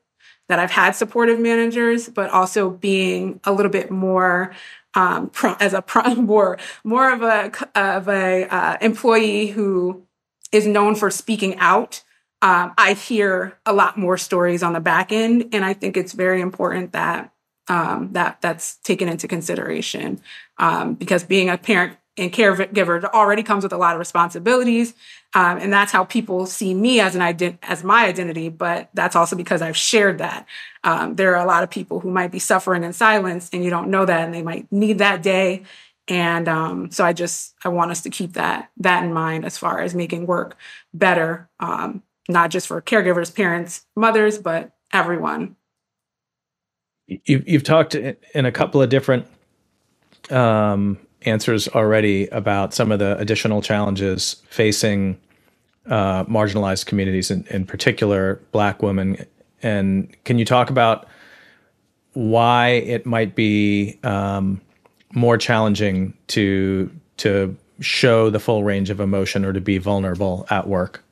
that 0.53 0.59
I've 0.59 0.69
had 0.69 0.95
supportive 0.95 1.39
managers, 1.39 2.09
but 2.09 2.29
also 2.29 2.69
being 2.69 3.39
a 3.43 3.51
little 3.51 3.71
bit 3.71 3.89
more 3.89 4.53
um, 4.93 5.31
pro- 5.31 5.55
as 5.59 5.73
a 5.73 5.81
pro- 5.81 6.13
more 6.33 6.59
more 6.83 7.11
of 7.11 7.23
a 7.23 7.51
of 7.73 8.07
a 8.07 8.43
uh, 8.43 8.77
employee 8.79 9.47
who 9.47 10.03
is 10.51 10.67
known 10.67 10.93
for 10.93 11.09
speaking 11.09 11.57
out. 11.57 12.03
Um, 12.43 12.71
I 12.77 12.93
hear 12.93 13.57
a 13.65 13.73
lot 13.73 13.97
more 13.97 14.15
stories 14.15 14.61
on 14.61 14.73
the 14.73 14.79
back 14.79 15.11
end, 15.11 15.49
and 15.53 15.65
I 15.65 15.73
think 15.73 15.97
it's 15.97 16.13
very 16.13 16.39
important 16.39 16.91
that 16.91 17.33
um, 17.67 18.09
that 18.11 18.39
that's 18.41 18.75
taken 18.83 19.09
into 19.09 19.27
consideration 19.27 20.21
um, 20.59 20.93
because 20.93 21.23
being 21.23 21.49
a 21.49 21.57
parent 21.57 21.97
and 22.15 22.31
caregiver 22.31 23.03
already 23.05 23.41
comes 23.41 23.63
with 23.63 23.73
a 23.73 23.77
lot 23.77 23.95
of 23.95 23.99
responsibilities. 23.99 24.93
Um, 25.35 25.57
and 25.57 25.73
that's 25.73 25.91
how 25.91 26.03
people 26.03 26.45
see 26.45 26.73
me 26.73 26.99
as 26.99 27.15
an 27.15 27.21
ident- 27.21 27.57
as 27.63 27.83
my 27.83 28.05
identity. 28.05 28.49
But 28.49 28.89
that's 28.93 29.15
also 29.15 29.35
because 29.35 29.61
I've 29.61 29.77
shared 29.77 30.19
that. 30.19 30.45
Um, 30.83 31.15
there 31.15 31.35
are 31.35 31.43
a 31.43 31.47
lot 31.47 31.63
of 31.63 31.69
people 31.69 31.99
who 31.99 32.11
might 32.11 32.31
be 32.31 32.39
suffering 32.39 32.83
in 32.83 32.93
silence 32.93 33.49
and 33.51 33.63
you 33.63 33.69
don't 33.69 33.89
know 33.89 34.05
that 34.05 34.21
and 34.25 34.33
they 34.33 34.43
might 34.43 34.71
need 34.71 34.99
that 34.99 35.23
day. 35.23 35.63
And 36.07 36.47
um, 36.47 36.91
so 36.91 37.05
I 37.05 37.13
just 37.13 37.55
I 37.63 37.69
want 37.69 37.91
us 37.91 38.01
to 38.01 38.09
keep 38.09 38.33
that 38.33 38.69
that 38.77 39.03
in 39.03 39.13
mind 39.13 39.45
as 39.45 39.57
far 39.57 39.79
as 39.79 39.95
making 39.95 40.27
work 40.27 40.57
better, 40.93 41.49
um, 41.59 42.03
not 42.27 42.51
just 42.51 42.67
for 42.67 42.81
caregivers, 42.81 43.33
parents, 43.33 43.85
mothers, 43.95 44.37
but 44.37 44.71
everyone. 44.91 45.55
You've, 47.07 47.47
you've 47.47 47.63
talked 47.63 47.95
in 47.95 48.45
a 48.45 48.51
couple 48.51 48.81
of 48.81 48.89
different 48.89 49.27
um, 50.29 50.97
answers 51.25 51.67
already 51.69 52.27
about 52.27 52.73
some 52.73 52.91
of 52.91 52.99
the 52.99 53.17
additional 53.17 53.61
challenges 53.61 54.41
facing 54.49 55.19
uh, 55.87 56.23
marginalized 56.25 56.85
communities, 56.85 57.29
in, 57.29 57.45
in 57.49 57.65
particular 57.65 58.41
Black 58.51 58.81
women. 58.81 59.25
And 59.61 60.15
can 60.23 60.37
you 60.37 60.45
talk 60.45 60.69
about 60.69 61.07
why 62.13 62.69
it 62.69 63.05
might 63.05 63.35
be 63.35 63.99
um, 64.03 64.61
more 65.13 65.37
challenging 65.37 66.13
to 66.27 66.91
to 67.17 67.55
show 67.79 68.29
the 68.29 68.39
full 68.39 68.63
range 68.63 68.89
of 68.89 68.99
emotion 68.99 69.45
or 69.45 69.53
to 69.53 69.61
be 69.61 69.77
vulnerable 69.77 70.45
at 70.49 70.67
work? 70.67 71.03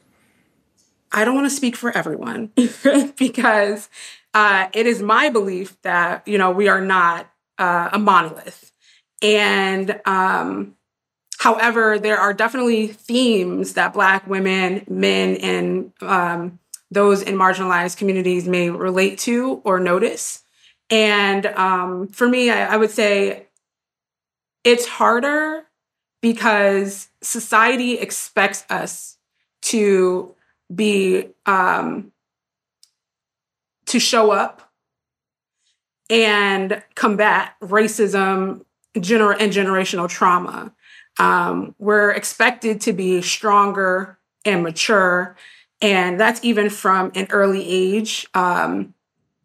I 1.11 1.25
don't 1.25 1.35
want 1.35 1.49
to 1.49 1.55
speak 1.55 1.75
for 1.75 1.95
everyone 1.95 2.51
because 3.17 3.89
uh, 4.33 4.67
it 4.73 4.85
is 4.85 5.01
my 5.01 5.29
belief 5.29 5.79
that 5.81 6.27
you 6.27 6.37
know 6.37 6.51
we 6.51 6.67
are 6.67 6.81
not 6.81 7.29
uh, 7.57 7.89
a 7.91 7.99
monolith, 7.99 8.70
and 9.21 9.99
um, 10.05 10.75
however, 11.37 11.99
there 11.99 12.17
are 12.17 12.33
definitely 12.33 12.87
themes 12.87 13.73
that 13.73 13.93
Black 13.93 14.27
women, 14.27 14.85
men, 14.89 15.35
and 15.37 15.93
um, 16.01 16.59
those 16.89 17.21
in 17.21 17.35
marginalized 17.35 17.97
communities 17.97 18.47
may 18.47 18.69
relate 18.69 19.19
to 19.19 19.61
or 19.63 19.79
notice. 19.79 20.43
And 20.89 21.45
um, 21.45 22.07
for 22.07 22.27
me, 22.27 22.49
I, 22.49 22.73
I 22.73 22.77
would 22.77 22.91
say 22.91 23.47
it's 24.63 24.87
harder 24.87 25.63
because 26.21 27.09
society 27.21 27.97
expects 27.97 28.65
us 28.69 29.17
to 29.61 30.35
be 30.73 31.29
um, 31.45 32.11
to 33.87 33.99
show 33.99 34.31
up 34.31 34.71
and 36.09 36.83
combat 36.95 37.55
racism 37.61 38.65
gener- 38.95 39.37
and 39.39 39.51
generational 39.51 40.09
trauma. 40.09 40.73
Um, 41.19 41.75
we're 41.77 42.11
expected 42.11 42.81
to 42.81 42.93
be 42.93 43.21
stronger 43.21 44.17
and 44.45 44.63
mature, 44.63 45.35
and 45.81 46.19
that's 46.19 46.43
even 46.43 46.69
from 46.69 47.11
an 47.15 47.27
early 47.29 47.67
age. 47.67 48.27
Um, 48.33 48.93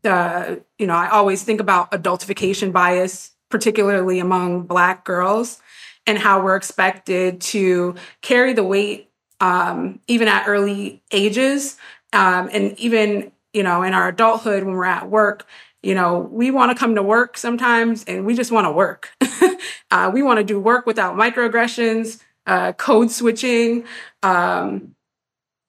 uh, 0.05 0.57
you 0.79 0.87
know, 0.87 0.95
I 0.95 1.09
always 1.09 1.43
think 1.43 1.61
about 1.61 1.91
adultification 1.91 2.73
bias, 2.73 3.33
particularly 3.51 4.21
among 4.21 4.63
Black 4.63 5.05
girls, 5.05 5.61
and 6.07 6.19
how 6.19 6.43
we're 6.43 6.57
expected 6.57 7.41
to 7.41 7.97
carry 8.23 8.53
the 8.53 8.65
weight 8.65 9.11
um, 9.41 10.01
even 10.07 10.29
at 10.29 10.47
early 10.47 11.03
ages, 11.13 11.77
um, 12.13 12.49
and 12.53 12.79
even 12.79 13.33
you 13.57 13.63
know, 13.63 13.83
in 13.83 13.95
our 13.95 14.09
adulthood 14.09 14.65
when 14.65 14.75
we're 14.75 14.85
at 14.85 15.09
work, 15.09 15.47
you 15.83 15.95
know, 15.95 16.19
we 16.19 16.51
want 16.51 16.71
to 16.71 16.79
come 16.79 16.95
to 16.95 17.03
work 17.03 17.39
sometimes 17.39 18.05
and 18.05 18.27
we 18.27 18.35
just 18.35 18.53
want 18.53 18.67
to 18.67 18.71
work. 18.71 19.09
uh, 19.90 20.11
we 20.12 20.22
want 20.22 20.38
to 20.38 20.44
do 20.44 20.61
work 20.61 20.87
without 20.87 21.16
microaggressions, 21.16 22.22
uh, 22.46 22.72
code 22.72 23.11
switching. 23.11 23.85
Um, 24.22 24.94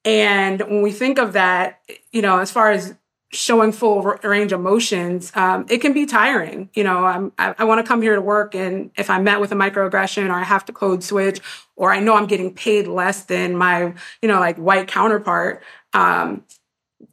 and 0.04 0.60
when 0.60 0.82
we 0.82 0.92
think 0.92 1.18
of 1.18 1.32
that, 1.34 1.80
you 2.12 2.22
know, 2.22 2.38
as 2.38 2.50
far 2.50 2.70
as 2.70 2.94
showing 3.30 3.72
full 3.72 4.00
range 4.00 4.52
of 4.52 4.60
emotions, 4.60 5.30
um, 5.34 5.66
it 5.68 5.78
can 5.78 5.92
be 5.92 6.06
tiring. 6.06 6.70
You 6.74 6.84
know, 6.84 7.04
I'm, 7.04 7.32
I, 7.38 7.54
I 7.58 7.64
want 7.64 7.84
to 7.84 7.86
come 7.86 8.00
here 8.00 8.14
to 8.14 8.22
work, 8.22 8.54
and 8.54 8.90
if 8.96 9.10
I'm 9.10 9.24
met 9.24 9.40
with 9.40 9.52
a 9.52 9.54
microaggression 9.54 10.28
or 10.28 10.32
I 10.32 10.44
have 10.44 10.64
to 10.66 10.72
code 10.72 11.04
switch, 11.04 11.40
or 11.76 11.92
I 11.92 12.00
know 12.00 12.16
I'm 12.16 12.26
getting 12.26 12.54
paid 12.54 12.86
less 12.86 13.24
than 13.24 13.56
my, 13.56 13.92
you 14.22 14.28
know, 14.28 14.40
like 14.40 14.56
white 14.56 14.88
counterpart, 14.88 15.62
um, 15.92 16.42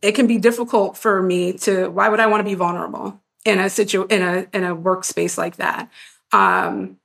it 0.02 0.14
can 0.14 0.28
be 0.28 0.38
difficult 0.38 0.98
for 0.98 1.22
me 1.22 1.54
to 1.54 1.88
why 1.90 2.10
would 2.10 2.20
i 2.20 2.28
want 2.28 2.40
to 2.40 2.50
be 2.50 2.56
vulnerable 2.56 3.20
in 3.44 3.60
a 3.60 3.70
situ 3.70 4.06
in 4.10 4.22
a 4.22 4.48
in 4.54 4.64
a 4.64 4.76
workspace 4.76 5.38
like 5.38 5.58
that 5.58 5.90
um, 6.32 6.98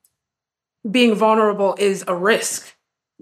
being 0.89 1.15
vulnerable 1.15 1.77
is 1.79 2.05
a 2.09 2.15
risk 2.15 2.75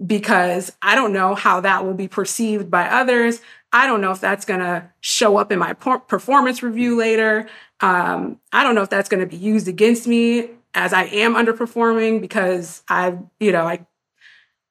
because 0.05 0.71
i 0.81 0.95
don't 0.95 1.11
know 1.11 1.35
how 1.35 1.59
that 1.59 1.85
will 1.85 1.93
be 1.93 2.07
perceived 2.07 2.71
by 2.71 2.87
others. 2.87 3.41
I 3.71 3.85
don't 3.85 4.01
know 4.01 4.11
if 4.11 4.19
that's 4.19 4.45
going 4.45 4.61
to 4.61 4.89
show 4.99 5.37
up 5.37 5.51
in 5.51 5.59
my 5.59 5.73
performance 5.73 6.63
review 6.63 6.97
later. 6.97 7.49
Um, 7.81 8.39
i 8.51 8.63
don't 8.63 8.75
know 8.75 8.81
if 8.81 8.89
that's 8.89 9.09
going 9.09 9.21
to 9.21 9.27
be 9.27 9.37
used 9.37 9.67
against 9.67 10.07
me 10.07 10.49
as 10.73 10.93
i 10.93 11.03
am 11.03 11.33
underperforming 11.35 12.21
because 12.21 12.83
i 12.87 13.17
you 13.39 13.51
know 13.51 13.65
i 13.65 13.85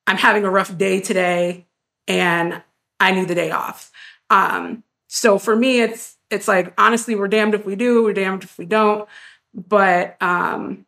i'm 0.07 0.17
having 0.17 0.45
a 0.45 0.51
rough 0.51 0.77
day 0.79 1.01
today 1.01 1.67
and 2.07 2.62
i 3.01 3.12
need 3.12 3.29
the 3.29 3.35
day 3.35 3.51
off. 3.51 3.91
Um, 4.31 4.85
so 5.09 5.38
for 5.38 5.57
me, 5.57 5.81
it's 5.81 6.17
it's 6.31 6.49
like 6.49 6.75
honestly, 6.79 7.14
we're 7.14 7.29
damned 7.29 7.55
if 7.55 7.64
we 7.64 7.77
do, 7.77 8.03
we're 8.03 8.12
damned 8.12 8.45
if 8.45 8.59
we 8.59 8.67
don't. 8.67 9.09
But 9.55 10.21
um, 10.23 10.87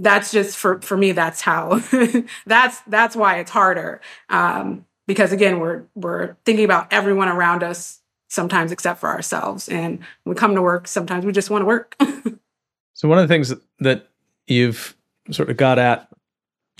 that's 0.00 0.32
just 0.32 0.56
for 0.56 0.80
for 0.80 0.96
me. 0.96 1.12
That's 1.12 1.40
how. 1.40 1.80
that's 2.46 2.80
that's 2.82 3.14
why 3.14 3.38
it's 3.38 3.50
harder. 3.50 4.00
Um, 4.28 4.86
because 5.06 5.32
again, 5.32 5.60
we're 5.60 5.84
we're 5.94 6.36
thinking 6.44 6.64
about 6.64 6.92
everyone 6.92 7.28
around 7.28 7.62
us 7.62 8.00
sometimes 8.28 8.72
except 8.72 9.00
for 9.00 9.08
ourselves, 9.08 9.68
and 9.68 10.00
we 10.24 10.34
come 10.34 10.54
to 10.54 10.62
work, 10.62 10.88
sometimes 10.88 11.24
we 11.26 11.32
just 11.32 11.50
want 11.50 11.62
to 11.62 11.66
work. 11.66 11.96
so 12.94 13.08
one 13.08 13.18
of 13.18 13.28
the 13.28 13.32
things 13.32 13.52
that 13.80 14.08
you've 14.46 14.96
sort 15.30 15.50
of 15.50 15.56
got 15.56 15.78
at 15.78 16.08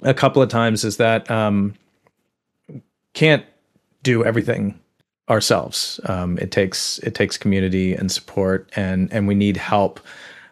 a 0.03 0.15
couple 0.15 0.41
of 0.41 0.49
times 0.49 0.85
is 0.85 0.97
that 0.97 1.31
um, 1.31 1.75
can't 3.13 3.45
do 4.03 4.25
everything 4.25 4.79
ourselves. 5.29 6.01
Um, 6.07 6.39
it 6.39 6.51
takes 6.51 6.99
it 7.01 7.15
takes 7.15 7.37
community 7.37 7.95
and 7.95 8.11
support, 8.11 8.71
and 8.77 9.13
and 9.13 9.29
we 9.29 9.35
need 9.35 9.57
help. 9.57 10.01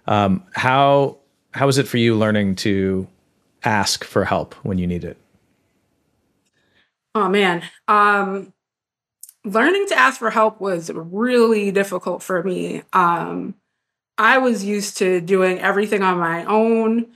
Um, 0.06 0.42
how 0.54 1.17
how 1.52 1.68
is 1.68 1.78
it 1.78 1.88
for 1.88 1.96
you 1.96 2.14
learning 2.14 2.56
to 2.56 3.06
ask 3.64 4.04
for 4.04 4.24
help 4.24 4.54
when 4.64 4.78
you 4.78 4.86
need 4.86 5.04
it? 5.04 5.16
Oh 7.14 7.28
man, 7.28 7.62
um, 7.88 8.52
learning 9.44 9.86
to 9.88 9.98
ask 9.98 10.18
for 10.18 10.30
help 10.30 10.60
was 10.60 10.90
really 10.90 11.72
difficult 11.72 12.22
for 12.22 12.42
me. 12.42 12.82
Um, 12.92 13.54
I 14.16 14.38
was 14.38 14.64
used 14.64 14.98
to 14.98 15.20
doing 15.20 15.58
everything 15.58 16.02
on 16.02 16.18
my 16.18 16.44
own. 16.44 17.06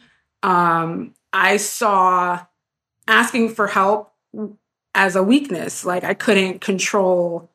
Um, 0.43 1.15
I 1.33 1.57
saw 1.57 2.45
asking 3.07 3.51
for 3.51 3.67
help 3.67 4.13
as 4.95 5.17
a 5.17 5.23
weakness, 5.23 5.85
like 5.85 6.05
I 6.05 6.15
couldn't 6.15 6.61
control 6.61 7.51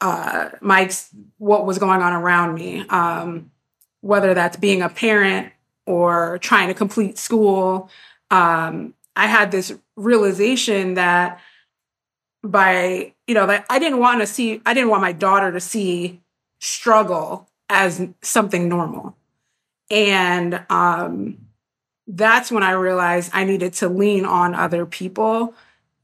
uh, 0.00 0.50
my 0.60 0.90
what 1.38 1.66
was 1.66 1.78
going 1.78 2.02
on 2.02 2.12
around 2.12 2.54
me, 2.54 2.86
um, 2.88 3.50
whether 4.00 4.34
that's 4.34 4.56
being 4.56 4.82
a 4.82 4.88
parent 4.88 5.52
or 5.86 6.38
trying 6.38 6.68
to 6.68 6.74
complete 6.74 7.18
school. 7.18 7.90
Um, 8.30 8.94
I 9.14 9.26
had 9.26 9.50
this 9.50 9.72
realization 9.96 10.94
that 10.94 11.40
by 12.42 13.14
you 13.26 13.34
know 13.34 13.46
that 13.46 13.66
I 13.70 13.78
didn't 13.78 13.98
want 13.98 14.20
to 14.20 14.26
see 14.26 14.60
I 14.66 14.74
didn't 14.74 14.90
want 14.90 15.02
my 15.02 15.12
daughter 15.12 15.50
to 15.52 15.60
see 15.60 16.20
struggle 16.60 17.48
as 17.68 18.06
something 18.22 18.68
normal, 18.68 19.16
and 19.90 20.64
um, 20.70 21.38
that's 22.06 22.52
when 22.52 22.62
I 22.62 22.72
realized 22.72 23.30
I 23.34 23.44
needed 23.44 23.72
to 23.74 23.88
lean 23.88 24.24
on 24.24 24.54
other 24.54 24.86
people 24.86 25.54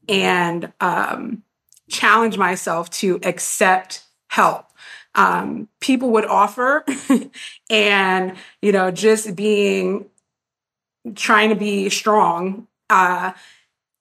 and 0.09 0.73
um, 0.81 1.42
challenge 1.88 2.37
myself 2.37 2.90
to 2.90 3.21
accept 3.23 4.03
help. 4.29 4.66
Um, 5.14 5.68
people 5.81 6.11
would 6.12 6.25
offer, 6.25 6.85
and 7.70 8.37
you 8.62 8.72
know, 8.72 8.90
just 8.90 9.37
being 9.37 10.07
trying 11.14 11.51
to 11.51 11.57
be 11.57 11.90
strong, 11.90 12.66
uh, 12.90 13.33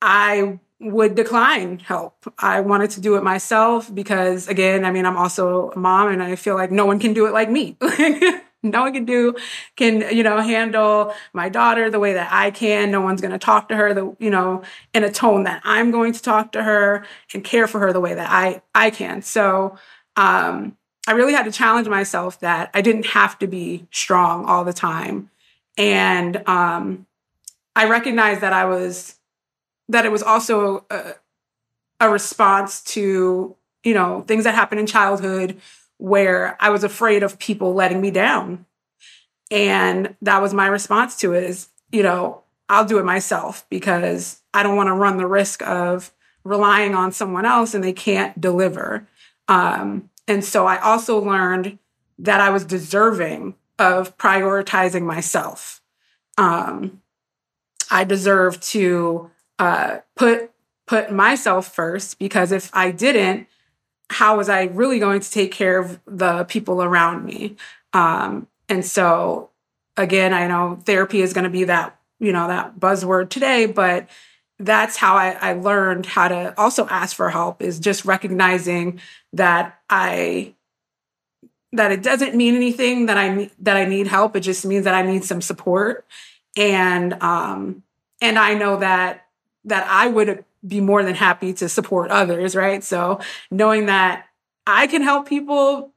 I 0.01 0.59
would 0.79 1.15
decline 1.15 1.79
help. 1.79 2.25
I 2.39 2.61
wanted 2.61 2.91
to 2.91 3.01
do 3.01 3.15
it 3.15 3.23
myself 3.23 3.93
because, 3.93 4.47
again, 4.47 4.83
I 4.85 4.91
mean, 4.91 5.05
I'm 5.05 5.17
also 5.17 5.71
a 5.71 5.79
mom, 5.79 6.09
and 6.09 6.23
I 6.23 6.35
feel 6.35 6.55
like 6.55 6.71
no 6.71 6.85
one 6.85 6.99
can 6.99 7.13
do 7.13 7.27
it 7.27 7.33
like 7.33 7.49
me. 7.49 7.77
no 8.63 8.81
one 8.81 8.93
can 8.93 9.05
do 9.05 9.35
can 9.75 10.15
you 10.15 10.21
know 10.23 10.39
handle 10.39 11.13
my 11.33 11.49
daughter 11.49 11.89
the 11.89 11.99
way 11.99 12.13
that 12.13 12.27
i 12.31 12.51
can 12.51 12.91
no 12.91 13.01
one's 13.01 13.19
going 13.19 13.31
to 13.31 13.39
talk 13.39 13.67
to 13.67 13.75
her 13.75 13.91
the 13.91 14.15
you 14.19 14.29
know 14.29 14.61
in 14.93 15.03
a 15.03 15.11
tone 15.11 15.45
that 15.45 15.59
i'm 15.65 15.89
going 15.89 16.13
to 16.13 16.21
talk 16.21 16.51
to 16.51 16.61
her 16.61 17.03
and 17.33 17.43
care 17.43 17.67
for 17.67 17.79
her 17.79 17.91
the 17.91 17.99
way 17.99 18.13
that 18.13 18.29
i 18.29 18.61
i 18.75 18.91
can 18.91 19.21
so 19.23 19.75
um 20.15 20.77
i 21.07 21.11
really 21.11 21.33
had 21.33 21.43
to 21.43 21.51
challenge 21.51 21.87
myself 21.87 22.39
that 22.39 22.69
i 22.73 22.81
didn't 22.81 23.07
have 23.07 23.37
to 23.39 23.47
be 23.47 23.87
strong 23.91 24.45
all 24.45 24.63
the 24.63 24.73
time 24.73 25.29
and 25.77 26.47
um 26.47 27.05
I 27.75 27.87
recognized 27.87 28.41
that 28.41 28.53
I 28.53 28.65
was 28.65 29.15
that 29.89 30.05
it 30.05 30.11
was 30.11 30.23
also 30.23 30.85
a, 30.89 31.13
a 31.99 32.09
response 32.09 32.81
to 32.83 33.55
you 33.83 33.93
know 33.93 34.21
things 34.21 34.43
that 34.43 34.55
happened 34.55 34.79
in 34.79 34.87
childhood 34.87 35.59
where 35.97 36.57
I 36.59 36.69
was 36.69 36.83
afraid 36.83 37.23
of 37.23 37.39
people 37.39 37.73
letting 37.73 38.01
me 38.01 38.11
down, 38.11 38.65
and 39.49 40.15
that 40.21 40.41
was 40.41 40.53
my 40.53 40.67
response 40.67 41.17
to 41.17 41.33
it. 41.33 41.43
Is 41.43 41.69
you 41.91 42.03
know 42.03 42.43
I'll 42.69 42.85
do 42.85 42.99
it 42.99 43.05
myself 43.05 43.65
because 43.69 44.41
I 44.53 44.63
don't 44.63 44.75
want 44.75 44.87
to 44.87 44.93
run 44.93 45.17
the 45.17 45.27
risk 45.27 45.61
of 45.63 46.11
relying 46.43 46.95
on 46.95 47.11
someone 47.11 47.45
else 47.45 47.73
and 47.73 47.83
they 47.83 47.93
can't 47.93 48.39
deliver. 48.39 49.07
Um, 49.47 50.09
and 50.31 50.45
so 50.45 50.65
I 50.65 50.77
also 50.77 51.21
learned 51.21 51.77
that 52.17 52.39
I 52.39 52.51
was 52.51 52.63
deserving 52.63 53.55
of 53.77 54.17
prioritizing 54.17 55.01
myself. 55.01 55.81
Um, 56.37 57.01
I 57.89 58.05
deserve 58.05 58.61
to 58.61 59.29
uh, 59.59 59.97
put 60.15 60.49
put 60.87 61.11
myself 61.11 61.75
first 61.75 62.17
because 62.17 62.53
if 62.53 62.69
I 62.73 62.91
didn't, 62.91 63.47
how 64.09 64.37
was 64.37 64.47
I 64.47 64.63
really 64.63 64.99
going 64.99 65.19
to 65.19 65.29
take 65.29 65.51
care 65.51 65.77
of 65.77 65.99
the 66.05 66.45
people 66.45 66.81
around 66.81 67.25
me? 67.25 67.57
Um, 67.91 68.47
and 68.69 68.85
so, 68.85 69.49
again, 69.97 70.33
I 70.33 70.47
know 70.47 70.79
therapy 70.85 71.21
is 71.21 71.33
going 71.33 71.43
to 71.43 71.49
be 71.49 71.65
that 71.65 71.99
you 72.19 72.31
know 72.31 72.47
that 72.47 72.79
buzzword 72.79 73.29
today, 73.29 73.65
but 73.65 74.07
that's 74.65 74.97
how 74.97 75.15
I, 75.15 75.31
I 75.31 75.53
learned 75.53 76.05
how 76.05 76.27
to 76.27 76.53
also 76.57 76.87
ask 76.87 77.15
for 77.15 77.29
help 77.29 77.61
is 77.61 77.79
just 77.79 78.05
recognizing 78.05 78.99
that 79.33 79.79
I 79.89 80.55
that 81.73 81.91
it 81.91 82.03
doesn't 82.03 82.35
mean 82.35 82.55
anything 82.55 83.05
that 83.05 83.17
I 83.17 83.49
that 83.59 83.77
I 83.77 83.85
need 83.85 84.07
help. 84.07 84.35
It 84.35 84.41
just 84.41 84.65
means 84.65 84.85
that 84.85 84.93
I 84.93 85.01
need 85.01 85.23
some 85.23 85.41
support, 85.41 86.05
and 86.57 87.13
um, 87.21 87.83
and 88.19 88.37
I 88.37 88.53
know 88.53 88.77
that 88.77 89.25
that 89.65 89.87
I 89.87 90.07
would 90.07 90.43
be 90.65 90.81
more 90.81 91.03
than 91.03 91.15
happy 91.15 91.53
to 91.53 91.69
support 91.69 92.11
others, 92.11 92.55
right? 92.55 92.83
So 92.83 93.19
knowing 93.49 93.87
that 93.87 94.25
I 94.67 94.87
can 94.87 95.01
help 95.01 95.27
people, 95.27 95.91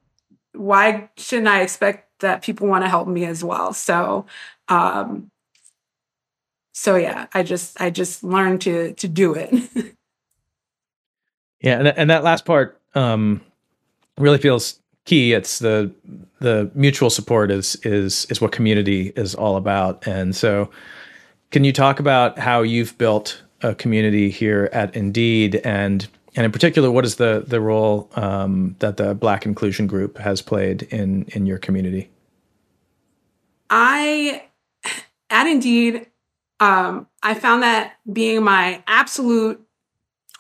why 0.53 1.11
shouldn't 1.17 1.49
I 1.49 1.63
expect 1.63 2.21
that 2.21 2.43
people 2.43 2.67
want 2.67 2.85
to 2.85 2.89
help 2.89 3.07
me 3.09 3.25
as 3.25 3.45
well? 3.45 3.73
So 3.75 4.27
um, 4.69 5.31
so 6.75 6.97
yeah, 6.97 7.29
I 7.33 7.45
just 7.45 7.81
I 7.81 7.89
just 7.89 8.25
learned 8.25 8.61
to 8.63 8.93
to 8.95 9.09
do 9.09 9.33
it. 9.33 9.51
yeah, 11.61 11.79
and, 11.79 11.89
and 11.89 12.11
that 12.11 12.25
last 12.25 12.45
part 12.45 12.81
um, 12.95 13.41
really 14.19 14.39
feels 14.39 14.81
key. 15.05 15.33
It's 15.33 15.61
the 15.61 15.93
the 16.41 16.71
mutual 16.75 17.11
support 17.11 17.53
is 17.53 17.77
is 17.85 18.27
is 18.27 18.41
what 18.41 18.51
community 18.51 19.13
is 19.15 19.37
all 19.37 19.57
about. 19.57 20.07
And 20.07 20.35
so, 20.35 20.69
can 21.53 21.63
you 21.63 21.73
talk 21.73 22.01
about 22.01 22.41
how 22.41 22.63
you've 22.63 22.99
built 22.99 23.41
a 23.63 23.75
community 23.77 24.29
here 24.29 24.69
at 24.73 24.95
Indeed, 24.97 25.61
and 25.65 26.07
and 26.35 26.45
in 26.45 26.51
particular, 26.51 26.91
what 26.91 27.05
is 27.05 27.17
the 27.17 27.45
the 27.47 27.61
role 27.61 28.11
um, 28.17 28.75
that 28.81 28.97
the 28.97 29.15
Black 29.15 29.47
Inclusion 29.47 29.87
Group 29.87 30.19
has 30.19 30.43
played 30.43 30.83
in 30.83 31.27
in 31.29 31.47
your 31.47 31.59
community? 31.59 32.11
I 33.71 34.43
at 35.31 35.47
Indeed, 35.47 36.09
um, 36.65 37.07
I 37.23 37.35
found 37.35 37.63
that 37.63 37.97
being 38.11 38.43
my 38.43 38.83
absolute 38.87 39.61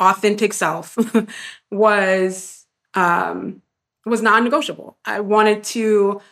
authentic 0.00 0.54
self 0.54 0.96
was 1.70 2.64
um, 2.94 3.60
was 4.06 4.22
non-negotiable. 4.22 4.96
I 5.04 5.20
wanted 5.20 5.64
to 5.64 6.22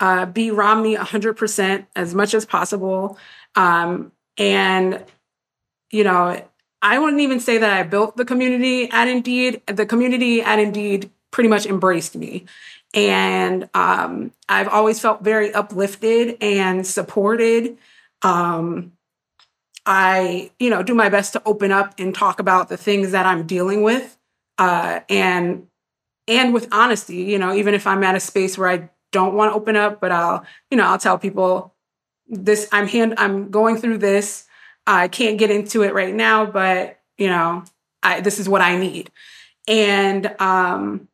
uh, 0.00 0.26
be 0.26 0.50
Romney 0.50 0.96
100% 0.96 1.86
as 1.94 2.14
much 2.14 2.34
as 2.34 2.44
possible. 2.44 3.18
Um, 3.54 4.12
and, 4.36 5.04
you 5.90 6.02
know, 6.04 6.42
I 6.82 6.98
wouldn't 6.98 7.20
even 7.20 7.40
say 7.40 7.58
that 7.58 7.72
I 7.72 7.82
built 7.82 8.16
the 8.16 8.24
community 8.24 8.90
at 8.90 9.06
Indeed. 9.06 9.62
The 9.66 9.86
community 9.86 10.40
at 10.40 10.58
Indeed 10.58 11.10
pretty 11.30 11.48
much 11.48 11.66
embraced 11.66 12.16
me. 12.16 12.46
And 12.94 13.68
um, 13.74 14.32
I've 14.48 14.68
always 14.68 14.98
felt 14.98 15.22
very 15.22 15.52
uplifted 15.52 16.38
and 16.40 16.86
supported. 16.86 17.76
Um, 18.22 18.92
I, 19.86 20.50
you 20.58 20.70
know, 20.70 20.82
do 20.82 20.94
my 20.94 21.08
best 21.08 21.32
to 21.34 21.42
open 21.44 21.72
up 21.72 21.94
and 21.98 22.14
talk 22.14 22.38
about 22.38 22.68
the 22.68 22.76
things 22.76 23.12
that 23.12 23.26
I'm 23.26 23.46
dealing 23.46 23.82
with. 23.82 24.18
Uh, 24.58 25.00
and 25.08 25.66
and 26.28 26.54
with 26.54 26.68
honesty, 26.70 27.16
you 27.16 27.38
know, 27.38 27.52
even 27.54 27.74
if 27.74 27.86
I'm 27.86 28.04
at 28.04 28.14
a 28.14 28.20
space 28.20 28.56
where 28.56 28.68
I 28.68 28.90
don't 29.10 29.34
want 29.34 29.50
to 29.52 29.56
open 29.56 29.74
up, 29.74 30.00
but 30.00 30.12
I'll, 30.12 30.44
you 30.70 30.76
know, 30.76 30.84
I'll 30.84 30.98
tell 30.98 31.18
people 31.18 31.74
this 32.28 32.68
I'm 32.72 32.86
hand 32.86 33.14
I'm 33.16 33.50
going 33.50 33.76
through 33.76 33.98
this. 33.98 34.46
I 34.86 35.08
can't 35.08 35.38
get 35.38 35.50
into 35.50 35.82
it 35.82 35.94
right 35.94 36.14
now, 36.14 36.46
but 36.46 37.00
you 37.18 37.28
know, 37.28 37.64
I 38.02 38.20
this 38.20 38.38
is 38.38 38.48
what 38.48 38.60
I 38.60 38.76
need. 38.76 39.10
And 39.66 40.34
um 40.40 41.08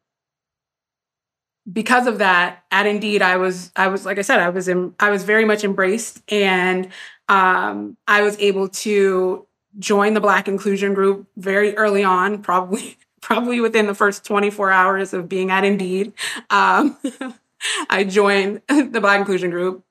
because 1.73 2.07
of 2.07 2.19
that, 2.19 2.65
at 2.71 2.87
Indeed, 2.87 3.23
I 3.23 3.37
was 3.39 3.73
I 3.75 3.89
was 3.89 4.05
like 4.07 4.19
I 4.19 4.23
said, 4.23 4.41
I 4.41 4.51
was 4.51 4.69
in, 4.69 4.95
I 5.01 5.11
was 5.11 5.25
very 5.25 5.45
much 5.45 5.65
embraced 5.65 6.23
and 6.31 6.89
um 7.29 7.97
I 8.07 8.23
was 8.23 8.39
able 8.39 8.69
to 8.69 9.47
join 9.79 10.15
the 10.15 10.21
Black 10.21 10.49
inclusion 10.49 10.95
group 10.95 11.27
very 11.37 11.77
early 11.77 12.05
on, 12.05 12.43
probably 12.43 12.97
probably 13.21 13.61
within 13.61 13.87
the 13.87 13.95
first 13.95 14.25
24 14.25 14.71
hours 14.71 15.13
of 15.13 15.29
being 15.29 15.51
at 15.51 15.65
Indeed. 15.65 16.13
Um, 16.49 16.97
I 17.91 18.05
joined 18.05 18.63
the 18.69 19.01
Black 19.01 19.19
Inclusion 19.19 19.51
Group 19.51 19.83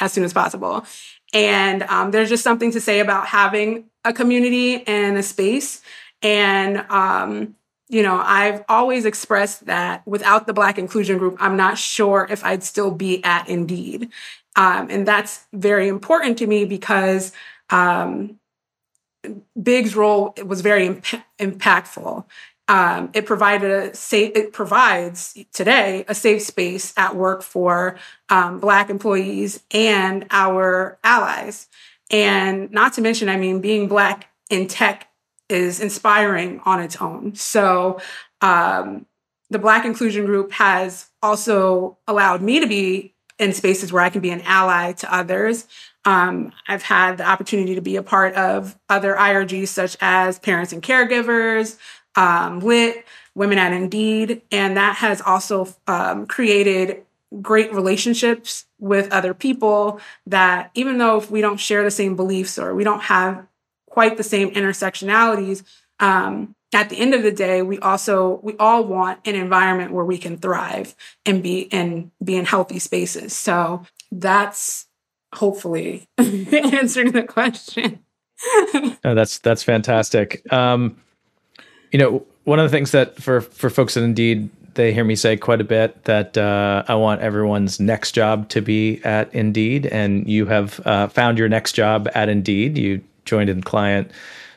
as 0.00 0.12
soon 0.12 0.24
as 0.24 0.32
possible. 0.32 0.84
And 1.32 1.84
um, 1.84 2.10
there's 2.10 2.28
just 2.28 2.42
something 2.42 2.72
to 2.72 2.80
say 2.80 2.98
about 2.98 3.26
having 3.26 3.84
a 4.04 4.12
community 4.12 4.84
and 4.86 5.16
a 5.16 5.22
space. 5.22 5.82
And, 6.22 6.78
um, 6.90 7.54
you 7.88 8.02
know, 8.02 8.18
I've 8.18 8.64
always 8.68 9.04
expressed 9.04 9.66
that 9.66 10.04
without 10.06 10.46
the 10.46 10.52
Black 10.52 10.78
Inclusion 10.78 11.18
Group, 11.18 11.36
I'm 11.38 11.56
not 11.56 11.78
sure 11.78 12.26
if 12.28 12.44
I'd 12.44 12.64
still 12.64 12.90
be 12.90 13.22
at 13.22 13.48
Indeed. 13.48 14.10
Um, 14.56 14.88
and 14.90 15.06
that's 15.06 15.46
very 15.52 15.88
important 15.88 16.38
to 16.38 16.46
me 16.46 16.64
because 16.64 17.32
um, 17.70 18.38
Big's 19.60 19.94
role 19.94 20.34
was 20.44 20.60
very 20.60 20.86
imp- 20.86 21.24
impactful 21.38 22.24
um, 22.70 23.10
it 23.14 23.26
provided 23.26 23.68
a 23.68 23.94
safe, 23.96 24.30
it 24.36 24.52
provides 24.52 25.36
today 25.52 26.04
a 26.06 26.14
safe 26.14 26.40
space 26.40 26.94
at 26.96 27.16
work 27.16 27.42
for 27.42 27.98
um, 28.28 28.60
Black 28.60 28.90
employees 28.90 29.60
and 29.72 30.24
our 30.30 30.96
allies. 31.02 31.66
And 32.12 32.70
not 32.70 32.92
to 32.92 33.00
mention, 33.00 33.28
I 33.28 33.36
mean, 33.36 33.60
being 33.60 33.88
Black 33.88 34.28
in 34.50 34.68
tech 34.68 35.08
is 35.48 35.80
inspiring 35.80 36.60
on 36.64 36.80
its 36.80 36.94
own. 37.02 37.34
So, 37.34 38.00
um, 38.40 39.04
the 39.50 39.58
Black 39.58 39.84
Inclusion 39.84 40.24
Group 40.24 40.52
has 40.52 41.08
also 41.24 41.98
allowed 42.06 42.40
me 42.40 42.60
to 42.60 42.68
be 42.68 43.16
in 43.40 43.52
spaces 43.54 43.92
where 43.92 44.02
I 44.02 44.10
can 44.10 44.20
be 44.20 44.30
an 44.30 44.42
ally 44.42 44.92
to 44.92 45.12
others. 45.12 45.66
Um, 46.04 46.52
I've 46.68 46.82
had 46.82 47.18
the 47.18 47.28
opportunity 47.28 47.74
to 47.74 47.80
be 47.80 47.96
a 47.96 48.02
part 48.02 48.34
of 48.34 48.78
other 48.88 49.14
IRGs 49.14 49.68
such 49.68 49.96
as 50.00 50.38
Parents 50.38 50.72
and 50.72 50.82
Caregivers, 50.82 51.78
um, 52.16 52.60
Lit, 52.60 53.04
Women 53.34 53.58
at 53.58 53.72
Indeed, 53.72 54.42
and 54.52 54.76
that 54.76 54.96
has 54.96 55.20
also 55.20 55.74
um, 55.86 56.26
created 56.26 57.02
great 57.40 57.72
relationships 57.72 58.66
with 58.78 59.10
other 59.12 59.32
people 59.34 60.00
that 60.26 60.70
even 60.74 60.98
though 60.98 61.16
if 61.16 61.30
we 61.30 61.40
don't 61.40 61.60
share 61.60 61.84
the 61.84 61.90
same 61.90 62.16
beliefs 62.16 62.58
or 62.58 62.74
we 62.74 62.84
don't 62.84 63.02
have 63.02 63.46
quite 63.88 64.16
the 64.16 64.22
same 64.22 64.50
intersectionalities, 64.50 65.62
um, 66.00 66.54
at 66.72 66.88
the 66.88 66.98
end 66.98 67.14
of 67.14 67.22
the 67.22 67.32
day, 67.32 67.62
we 67.62 67.78
also 67.80 68.40
we 68.42 68.56
all 68.58 68.84
want 68.84 69.20
an 69.26 69.34
environment 69.34 69.92
where 69.92 70.04
we 70.04 70.18
can 70.18 70.38
thrive 70.38 70.94
and 71.26 71.42
be 71.42 71.68
and 71.72 72.10
be 72.22 72.36
in 72.36 72.44
healthy 72.44 72.78
spaces. 72.78 73.34
So 73.34 73.84
that's 74.12 74.86
hopefully 75.34 76.08
answering 76.18 77.12
the 77.12 77.24
question. 77.24 78.00
that's 79.02 79.38
that's 79.38 79.62
fantastic. 79.62 80.50
Um, 80.52 80.96
you 81.90 81.98
know, 81.98 82.24
one 82.44 82.58
of 82.58 82.64
the 82.64 82.74
things 82.74 82.92
that 82.92 83.20
for 83.20 83.40
for 83.40 83.68
folks 83.68 83.94
that 83.94 84.04
Indeed 84.04 84.50
they 84.74 84.92
hear 84.92 85.04
me 85.04 85.16
say 85.16 85.36
quite 85.36 85.60
a 85.60 85.64
bit 85.64 86.04
that 86.04 86.38
uh, 86.38 86.84
I 86.86 86.94
want 86.94 87.20
everyone's 87.20 87.80
next 87.80 88.12
job 88.12 88.48
to 88.50 88.62
be 88.62 89.00
at 89.04 89.32
Indeed, 89.34 89.86
and 89.86 90.28
you 90.28 90.46
have 90.46 90.80
uh, 90.86 91.08
found 91.08 91.38
your 91.38 91.48
next 91.48 91.72
job 91.72 92.08
at 92.14 92.28
Indeed. 92.28 92.78
You 92.78 93.02
joined 93.24 93.50
in 93.50 93.62
client 93.62 94.10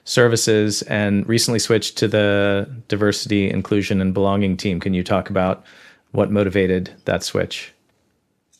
services 0.05 0.81
and 0.83 1.27
recently 1.27 1.59
switched 1.59 1.97
to 1.97 2.07
the 2.07 2.69
diversity, 2.87 3.49
inclusion, 3.49 4.01
and 4.01 4.13
belonging 4.13 4.57
team. 4.57 4.79
Can 4.79 4.93
you 4.93 5.03
talk 5.03 5.29
about 5.29 5.63
what 6.11 6.31
motivated 6.31 6.93
that 7.05 7.23
switch? 7.23 7.73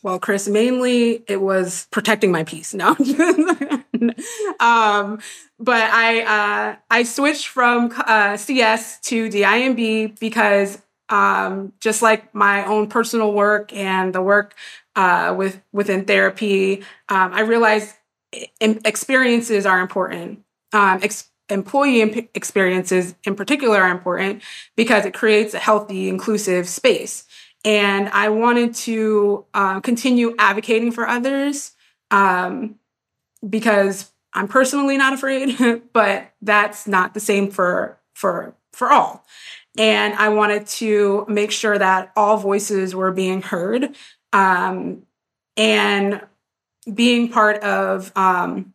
Well, 0.01 0.19
Chris, 0.19 0.49
mainly 0.49 1.23
it 1.27 1.41
was 1.41 1.87
protecting 1.89 2.31
my 2.31 2.43
peace. 2.43 2.73
No, 2.73 2.89
um, 4.59 5.19
but 5.59 5.81
I 5.81 6.21
uh, 6.21 6.75
I 6.91 7.03
switched 7.03 7.47
from 7.47 7.89
uh, 8.05 8.35
CS 8.35 8.99
to 9.01 9.29
DIMB 9.29 10.19
because 10.19 10.81
um, 11.07 11.71
just 11.79 12.01
like 12.01 12.35
my 12.35 12.65
own 12.65 12.87
personal 12.87 13.31
work 13.31 13.71
and 13.71 14.13
the 14.13 14.21
work 14.21 14.55
uh, 14.97 15.33
with 15.37 15.61
within 15.71 16.03
therapy, 16.03 16.83
um, 17.07 17.33
I 17.33 17.41
realized 17.41 17.95
experiences 18.59 19.65
are 19.65 19.79
important. 19.79 20.43
Um, 20.73 20.99
ex- 21.01 21.29
employee 21.49 22.29
experiences 22.33 23.15
in 23.25 23.35
particular 23.35 23.81
are 23.81 23.91
important 23.91 24.41
because 24.75 25.05
it 25.05 25.13
creates 25.13 25.53
a 25.53 25.59
healthy, 25.59 26.09
inclusive 26.09 26.67
space. 26.67 27.25
And 27.65 28.09
I 28.09 28.29
wanted 28.29 28.75
to 28.75 29.45
uh, 29.53 29.79
continue 29.79 30.35
advocating 30.37 30.91
for 30.91 31.07
others 31.07 31.71
um, 32.11 32.75
because 33.47 34.11
I'm 34.33 34.47
personally 34.47 34.97
not 34.97 35.13
afraid, 35.13 35.81
but 35.93 36.31
that's 36.41 36.87
not 36.87 37.13
the 37.13 37.19
same 37.19 37.51
for 37.51 37.99
for 38.13 38.55
for 38.71 38.91
all. 38.91 39.25
And 39.77 40.13
I 40.15 40.29
wanted 40.29 40.67
to 40.67 41.25
make 41.27 41.51
sure 41.51 41.77
that 41.77 42.11
all 42.15 42.37
voices 42.37 42.93
were 42.93 43.11
being 43.11 43.41
heard 43.41 43.95
um, 44.31 45.03
and 45.57 46.21
being 46.93 47.29
part 47.29 47.63
of 47.63 48.11
um, 48.15 48.72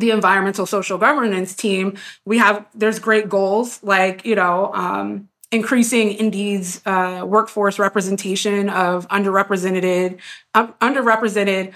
the 0.00 0.10
environmental 0.10 0.66
social 0.66 0.98
governance 0.98 1.54
team, 1.54 1.96
we 2.24 2.38
have 2.38 2.66
there's 2.74 2.98
great 2.98 3.28
goals 3.28 3.82
like 3.82 4.24
you 4.24 4.34
know 4.34 4.72
um, 4.74 5.28
increasing 5.52 6.12
Indeed's 6.12 6.80
uh, 6.86 7.24
workforce 7.26 7.78
representation 7.78 8.68
of 8.68 9.08
underrepresented 9.08 10.18
uh, 10.54 10.68
underrepresented 10.80 11.72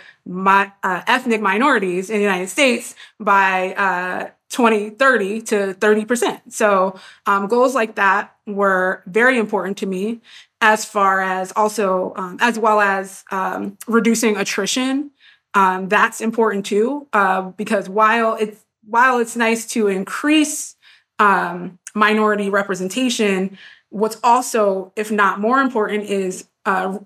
uh, 0.82 1.02
ethnic 1.06 1.40
minorities 1.40 2.10
in 2.10 2.16
the 2.16 2.22
United 2.22 2.48
States 2.48 2.94
by 3.18 3.74
uh, 3.74 4.30
2030 4.50 5.42
to 5.42 5.56
30%. 5.74 6.40
So 6.52 6.98
um, 7.26 7.48
goals 7.48 7.74
like 7.74 7.96
that 7.96 8.36
were 8.46 9.02
very 9.06 9.38
important 9.38 9.78
to 9.78 9.86
me 9.86 10.20
as 10.60 10.84
far 10.84 11.20
as 11.20 11.52
also 11.56 12.12
um, 12.16 12.38
as 12.40 12.58
well 12.58 12.80
as 12.80 13.24
um, 13.32 13.76
reducing 13.88 14.36
attrition 14.36 15.10
um, 15.54 15.88
that's 15.88 16.20
important 16.20 16.66
too, 16.66 17.06
uh, 17.12 17.42
because 17.42 17.88
while 17.88 18.34
it's 18.34 18.64
while 18.86 19.18
it's 19.18 19.36
nice 19.36 19.66
to 19.68 19.88
increase 19.88 20.76
um, 21.18 21.78
minority 21.94 22.50
representation, 22.50 23.56
what's 23.88 24.18
also, 24.22 24.92
if 24.96 25.10
not 25.10 25.40
more 25.40 25.60
important, 25.60 26.04
is 26.04 26.48
uh, 26.66 26.98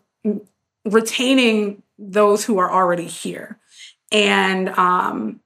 retaining 0.85 1.83
those 1.99 2.45
who 2.45 2.59
are 2.59 2.71
already 2.71 3.07
here 3.07 3.59
and 4.11 4.71
um, 4.71 5.41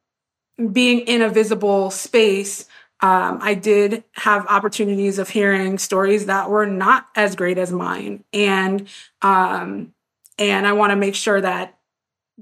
being 0.73 1.01
in 1.01 1.23
a 1.23 1.29
visible 1.29 1.91
space. 1.91 2.67
Um, 3.01 3.41
I 3.43 3.55
did 3.55 4.05
have 4.13 4.47
opportunities 4.47 5.19
of 5.19 5.29
hearing 5.29 5.77
stories 5.79 6.27
that 6.27 6.49
were 6.49 6.67
not 6.67 7.09
as 7.17 7.35
great 7.35 7.59
as 7.59 7.73
mine, 7.73 8.23
and 8.33 8.87
um, 9.23 9.93
and 10.39 10.67
I 10.69 10.73
want 10.73 10.91
to 10.91 10.97
make 10.97 11.17
sure 11.17 11.41
that 11.41 11.77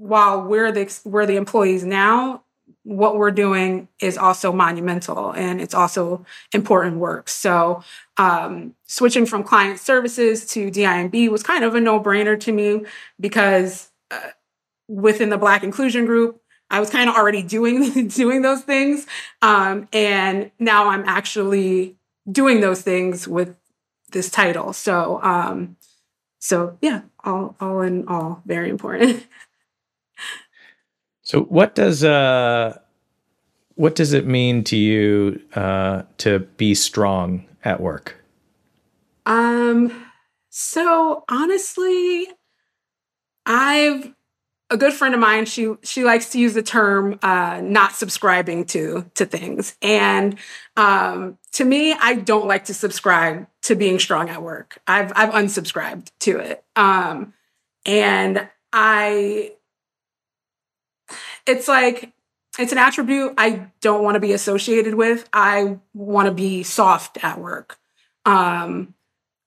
while 0.01 0.43
we're 0.43 0.73
the 0.73 1.01
we're 1.05 1.27
the 1.27 1.37
employees 1.37 1.85
now, 1.85 2.43
what 2.85 3.17
we're 3.17 3.31
doing 3.31 3.87
is 4.01 4.17
also 4.17 4.51
monumental 4.51 5.31
and 5.33 5.61
it's 5.61 5.75
also 5.75 6.25
important 6.55 6.97
work. 6.97 7.29
So 7.29 7.83
um, 8.17 8.75
switching 8.87 9.27
from 9.27 9.45
client 9.45 9.79
services 9.79 10.47
to 10.53 10.71
DIMB 10.71 11.29
was 11.29 11.43
kind 11.43 11.65
of 11.65 11.75
a 11.75 11.81
no 11.81 12.01
brainer 12.01 12.41
to 12.41 12.51
me 12.51 12.85
because 13.21 13.91
uh, 14.11 14.31
within 14.89 15.29
the 15.29 15.37
Black 15.37 15.63
inclusion 15.63 16.07
group, 16.07 16.41
I 16.71 16.81
was 16.81 16.89
kind 16.89 17.11
of 17.11 17.17
already 17.17 17.43
doing 17.43 18.09
doing 18.09 18.41
those 18.41 18.63
things, 18.63 19.07
um, 19.43 19.87
and 19.93 20.51
now 20.59 20.89
I'm 20.89 21.05
actually 21.05 21.97
doing 22.31 22.61
those 22.61 22.81
things 22.81 23.29
with 23.29 23.55
this 24.13 24.31
title. 24.31 24.73
So 24.73 25.21
um, 25.23 25.77
so 26.39 26.79
yeah, 26.81 27.03
all 27.23 27.57
all 27.61 27.83
in 27.83 28.09
all, 28.09 28.43
very 28.47 28.71
important. 28.71 29.27
So 31.31 31.43
what 31.43 31.77
does 31.77 32.03
uh 32.03 32.77
what 33.77 33.95
does 33.95 34.15
it 34.15 34.27
mean 34.27 34.65
to 34.65 34.77
you 34.77 35.41
uh 35.55 36.03
to 36.19 36.41
be 36.41 36.75
strong 36.75 37.47
at 37.63 37.81
work? 37.81 38.21
Um 39.27 40.07
so 40.49 41.23
honestly 41.29 42.27
I've 43.47 44.13
a 44.71 44.77
good 44.77 44.93
friend 44.93 45.15
of 45.15 45.21
mine 45.21 45.47
she 45.47 45.73
she 45.85 46.03
likes 46.03 46.31
to 46.31 46.41
use 46.41 46.55
the 46.55 46.65
term 46.65 47.21
uh 47.23 47.61
not 47.63 47.93
subscribing 47.93 48.65
to 48.65 49.09
to 49.15 49.25
things 49.25 49.77
and 49.81 50.37
um 50.77 51.39
to 51.53 51.65
me 51.65 51.93
I 51.93 52.17
don't 52.17 52.49
like 52.49 52.65
to 52.65 52.75
subscribe 52.75 53.47
to 53.63 53.77
being 53.77 54.01
strong 54.01 54.31
at 54.31 54.43
work. 54.43 54.83
I've 54.89 55.13
I've 55.15 55.31
unsubscribed 55.31 56.11
to 56.27 56.39
it. 56.41 56.65
Um 56.75 57.35
and 57.87 58.49
I 58.73 59.53
it's 61.51 61.69
like 61.69 62.13
it's 62.59 62.73
an 62.73 62.79
attribute 62.79 63.35
I 63.39 63.69
don't 63.81 64.03
want 64.03 64.15
to 64.15 64.21
be 64.21 64.33
associated 64.33 64.95
with. 64.95 65.29
I 65.33 65.79
want 65.95 66.27
to 66.27 66.33
be 66.33 66.63
soft 66.63 67.23
at 67.23 67.39
work. 67.39 67.79
Um, 68.25 68.95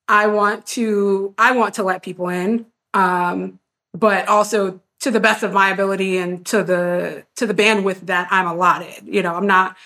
I 0.08 0.26
want 0.26 0.66
to 0.68 1.34
I 1.38 1.52
want 1.52 1.74
to 1.74 1.82
let 1.82 2.02
people 2.02 2.28
in, 2.28 2.66
um, 2.92 3.58
but 3.92 4.28
also 4.28 4.80
to 5.00 5.10
the 5.10 5.20
best 5.20 5.42
of 5.42 5.52
my 5.52 5.70
ability 5.70 6.16
and 6.18 6.44
to 6.46 6.62
the 6.62 7.24
to 7.36 7.46
the 7.46 7.54
bandwidth 7.54 8.00
that 8.06 8.28
I'm 8.30 8.46
allotted. 8.46 9.06
You 9.06 9.22
know, 9.22 9.34
I'm 9.34 9.46
not 9.46 9.76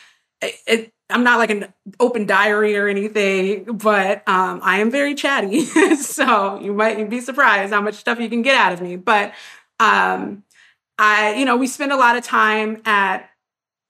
it, 0.41 0.93
I'm 1.11 1.25
not 1.25 1.39
like 1.39 1.51
an 1.51 1.73
open 1.99 2.27
diary 2.27 2.77
or 2.77 2.87
anything, 2.87 3.65
but 3.65 4.29
um, 4.29 4.61
I 4.63 4.79
am 4.81 4.91
very 4.91 5.15
chatty. 5.15 5.65
so 5.97 6.61
you 6.61 6.75
might 6.75 7.09
be 7.09 7.21
surprised 7.21 7.73
how 7.73 7.81
much 7.81 7.95
stuff 7.95 8.21
you 8.21 8.29
can 8.29 8.43
get 8.43 8.57
out 8.57 8.73
of 8.73 8.83
me. 8.83 8.97
But 8.97 9.33
um, 9.81 10.43
I, 10.99 11.35
you 11.35 11.45
know, 11.45 11.57
we 11.57 11.67
spend 11.67 11.93
a 11.93 11.97
lot 11.97 12.17
of 12.17 12.25
time 12.25 12.83
at 12.85 13.31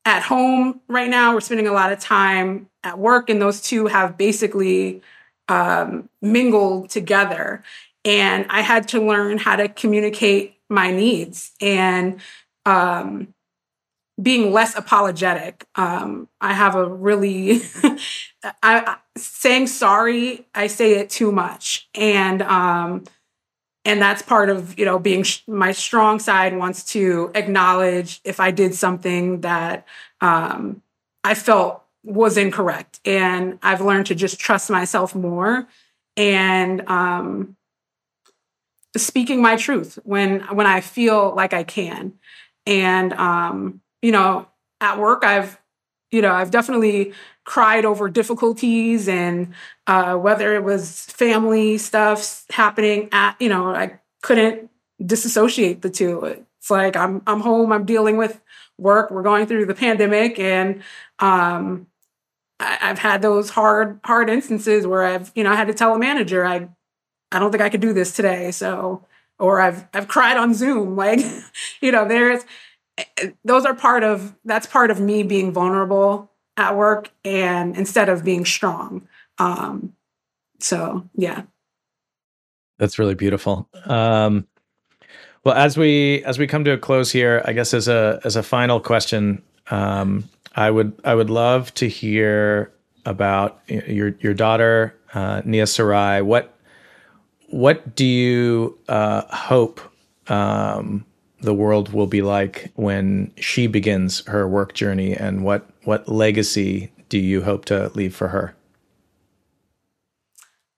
at 0.05 0.23
home 0.23 0.81
right 0.89 1.09
now. 1.09 1.35
We're 1.35 1.41
spending 1.41 1.67
a 1.67 1.73
lot 1.73 1.93
of 1.93 2.01
time 2.01 2.69
at 2.83 2.99
work, 2.99 3.29
and 3.31 3.41
those 3.41 3.61
two 3.61 3.87
have 3.87 4.17
basically 4.17 5.03
um, 5.49 6.09
mingled 6.23 6.91
together. 6.91 7.63
And 8.05 8.47
I 8.49 8.63
had 8.63 8.89
to 8.89 9.07
learn 9.07 9.39
how 9.39 9.57
to 9.57 9.69
communicate 9.69 10.57
my 10.71 10.91
needs 10.91 11.53
and 11.61 12.21
um, 12.65 13.35
being 14.21 14.53
less 14.53 14.77
apologetic. 14.77 15.67
Um, 15.75 16.29
I 16.41 16.53
have 16.53 16.75
a 16.75 16.89
really, 16.89 17.63
I, 18.63 18.97
saying 19.17 19.67
sorry. 19.67 20.47
I 20.55 20.69
say 20.69 20.95
it 20.95 21.11
too 21.11 21.33
much, 21.33 21.89
and 21.95 22.43
um, 22.43 23.05
and 23.85 24.01
that's 24.03 24.23
part 24.23 24.51
of 24.51 24.79
you 24.79 24.85
know 24.85 24.99
being 24.99 25.23
sh- 25.23 25.43
my 25.47 25.73
strong 25.73 26.19
side 26.19 26.57
wants 26.57 26.85
to 26.85 27.31
acknowledge 27.35 28.21
if 28.25 28.41
i 28.41 28.51
did 28.51 28.75
something 28.75 29.41
that 29.41 29.87
um, 30.21 30.83
i 31.25 31.35
felt 31.35 31.85
was 32.05 32.37
incorrect. 32.37 33.01
And 33.05 33.59
i've 33.63 33.81
learned 33.81 34.07
to 34.07 34.15
just 34.15 34.39
trust 34.39 34.71
myself 34.71 35.15
more. 35.15 35.69
And 36.17 36.89
um, 36.89 37.57
speaking 38.97 39.43
my 39.43 39.57
truth 39.57 39.99
when 40.05 40.41
when 40.55 40.67
i 40.67 40.81
feel 40.81 41.35
like 41.35 41.53
i 41.53 41.63
can. 41.63 42.15
And 42.67 43.13
um, 43.15 43.81
you 44.03 44.13
know 44.13 44.49
at 44.81 44.99
work 44.99 45.25
i've 45.25 45.59
you 46.11 46.23
know 46.23 46.33
i've 46.33 46.51
definitely 46.51 47.13
cried 47.45 47.85
over 47.85 48.11
difficulties 48.11 49.09
and 49.09 49.55
uh, 49.87 50.15
whether 50.15 50.55
it 50.55 50.63
was 50.63 51.07
family 51.07 51.79
stuff 51.79 52.45
happening 52.51 53.09
at 53.13 53.37
you 53.41 53.49
know 53.49 53.75
i 53.75 53.99
couldn't 54.23 54.69
disassociate 55.05 55.83
the 55.83 55.91
two. 55.91 56.25
It's 56.25 56.71
like 56.71 56.97
i'm 56.97 57.23
i'm 57.27 57.41
home 57.41 57.73
i'm 57.73 57.85
dealing 57.85 58.17
with 58.17 58.41
work 58.79 59.11
we're 59.11 59.23
going 59.23 59.47
through 59.47 59.67
the 59.67 59.75
pandemic 59.75 60.39
and 60.39 60.83
um, 61.19 61.87
I, 62.61 62.77
have 62.81 62.99
had 62.99 63.23
those 63.23 63.51
hard 63.51 64.01
hard 64.05 64.29
instances 64.29 64.87
where 64.87 65.05
i've 65.05 65.33
you 65.35 65.45
know 65.45 65.53
i 65.53 65.55
had 65.55 65.69
to 65.69 65.75
tell 65.75 65.95
a 65.95 65.99
manager 65.99 66.45
i 66.45 66.69
i 67.33 67.39
don't 67.39 67.53
think 67.53 67.63
i 67.63 67.69
could 67.69 67.81
do 67.81 67.93
this 67.93 68.15
today 68.15 68.51
so 68.51 69.07
or 69.39 69.61
i've 69.61 69.87
i've 69.95 70.09
cried 70.09 70.37
on 70.37 70.53
zoom 70.53 70.97
like 70.97 71.21
you 71.81 71.93
know 71.93 72.07
there's 72.07 72.43
those 73.45 73.65
are 73.65 73.75
part 73.75 74.03
of 74.03 74.35
that's 74.45 74.67
part 74.67 74.91
of 74.91 75.01
me 75.01 75.23
being 75.23 75.53
vulnerable 75.53 76.31
at 76.57 76.77
work 76.77 77.11
and 77.25 77.77
instead 77.77 78.09
of 78.09 78.25
being 78.25 78.45
strong. 78.45 79.07
Um, 79.39 79.95
so 80.59 81.09
yeah. 81.15 81.43
That's 82.79 82.99
really 82.99 83.15
beautiful. 83.15 83.69
Um, 83.85 84.47
well, 85.45 85.55
as 85.55 85.77
we 85.77 86.23
as 86.25 86.39
we 86.39 86.47
come 86.47 86.65
to 86.65 86.73
a 86.73 86.79
close 86.79 87.11
here, 87.11 87.43
I 87.45 87.53
guess 87.53 87.75
as 87.75 87.89
a 87.89 88.21
as 88.25 88.37
a 88.37 88.43
final 88.43 88.81
question, 88.81 89.43
um, 89.71 90.29
I 90.55 90.71
would 90.71 90.93
I 91.05 91.15
would 91.15 91.31
love 91.31 91.73
to 91.75 91.89
hear 91.89 92.73
about 93.05 93.61
your 93.69 94.15
your 94.21 94.35
daughter 94.35 94.95
uh, 95.15 95.43
Nia 95.45 95.67
Sarai. 95.67 96.23
What 96.23 96.55
what 97.49 97.95
do 97.95 98.05
you 98.05 98.79
uh, 98.89 99.23
hope 99.35 99.81
um, 100.29 101.05
the 101.41 101.55
world 101.55 101.93
will 101.93 102.07
be 102.07 102.23
like 102.23 102.73
when 102.75 103.33
she 103.37 103.67
begins 103.67 104.25
her 104.27 104.47
work 104.49 104.75
journey, 104.75 105.15
and 105.15 105.45
what 105.45 105.69
what 105.85 106.09
legacy 106.09 106.93
do 107.09 107.19
you 107.19 107.43
hope 107.43 107.65
to 107.67 107.91
leave 107.95 108.15
for 108.15 108.29
her? 108.29 108.55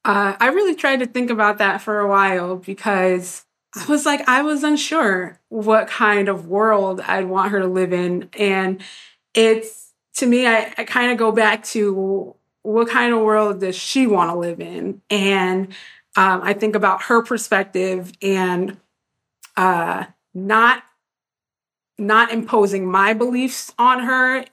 Uh, 0.04 0.34
I 0.38 0.48
really 0.48 0.74
tried 0.74 1.00
to 1.00 1.06
think 1.06 1.30
about 1.30 1.58
that 1.58 1.82
for 1.82 2.00
a 2.00 2.08
while 2.08 2.56
because 2.56 3.44
I 3.74 3.86
was 3.86 4.06
like, 4.06 4.26
I 4.28 4.42
was 4.42 4.64
unsure 4.64 5.38
what 5.48 5.88
kind 5.88 6.28
of 6.28 6.46
world 6.46 7.00
I'd 7.02 7.26
want 7.26 7.52
her 7.52 7.60
to 7.60 7.66
live 7.66 7.92
in. 7.92 8.28
And 8.38 8.80
it's 9.34 9.92
to 10.16 10.26
me, 10.26 10.46
I, 10.46 10.72
I 10.76 10.84
kind 10.84 11.12
of 11.12 11.18
go 11.18 11.32
back 11.32 11.64
to 11.64 12.34
what 12.62 12.88
kind 12.88 13.14
of 13.14 13.20
world 13.20 13.60
does 13.60 13.76
she 13.76 14.06
want 14.06 14.30
to 14.30 14.36
live 14.36 14.60
in? 14.60 15.00
And 15.10 15.68
um, 16.16 16.40
I 16.42 16.52
think 16.54 16.74
about 16.74 17.02
her 17.04 17.22
perspective 17.22 18.12
and 18.20 18.76
uh, 19.56 20.04
not 20.34 20.82
not 21.98 22.32
imposing 22.32 22.90
my 22.90 23.12
beliefs 23.12 23.72
on 23.78 24.00
her 24.00 24.44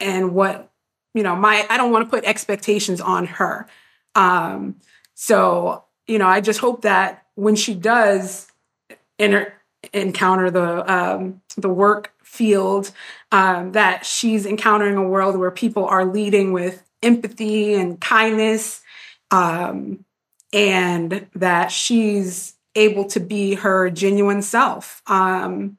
and 0.00 0.34
what 0.34 0.72
you 1.14 1.22
know 1.22 1.36
my 1.36 1.66
i 1.68 1.76
don't 1.76 1.92
want 1.92 2.04
to 2.04 2.10
put 2.10 2.24
expectations 2.24 3.00
on 3.00 3.26
her. 3.26 3.66
Um 4.14 4.76
so 5.14 5.84
you 6.06 6.18
know 6.18 6.26
i 6.26 6.40
just 6.40 6.60
hope 6.60 6.82
that 6.82 7.26
when 7.34 7.54
she 7.54 7.74
does 7.74 8.50
enter, 9.18 9.54
encounter 9.92 10.50
the 10.50 10.92
um 10.92 11.40
the 11.56 11.68
work 11.68 12.12
field 12.22 12.90
um 13.32 13.72
that 13.72 14.04
she's 14.04 14.46
encountering 14.46 14.96
a 14.96 15.06
world 15.06 15.36
where 15.38 15.50
people 15.50 15.86
are 15.86 16.04
leading 16.04 16.52
with 16.52 16.82
empathy 17.02 17.74
and 17.74 18.00
kindness 18.00 18.82
um 19.30 20.04
and 20.52 21.26
that 21.34 21.70
she's 21.70 22.55
able 22.76 23.04
to 23.06 23.20
be 23.20 23.54
her 23.54 23.90
genuine 23.90 24.42
self 24.42 25.02
um 25.06 25.76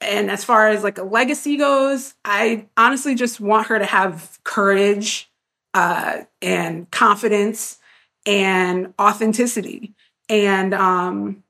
and 0.00 0.30
as 0.30 0.44
far 0.44 0.68
as 0.68 0.82
like 0.82 0.98
a 0.98 1.02
legacy 1.02 1.56
goes, 1.56 2.14
I 2.24 2.66
honestly 2.76 3.14
just 3.14 3.40
want 3.40 3.68
her 3.68 3.78
to 3.78 3.86
have 3.86 4.38
courage 4.44 5.30
uh, 5.74 6.20
and 6.42 6.90
confidence 6.90 7.78
and 8.24 8.92
authenticity 9.00 9.94
and 10.28 10.74
um, 10.74 11.42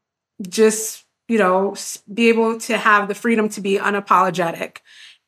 just, 0.49 1.05
you 1.29 1.39
know, 1.39 1.75
be 2.13 2.29
able 2.29 2.59
to 2.61 2.77
have 2.77 3.09
the 3.09 3.15
freedom 3.15 3.49
to 3.51 3.61
be 3.61 3.79
unapologetic 3.79 4.79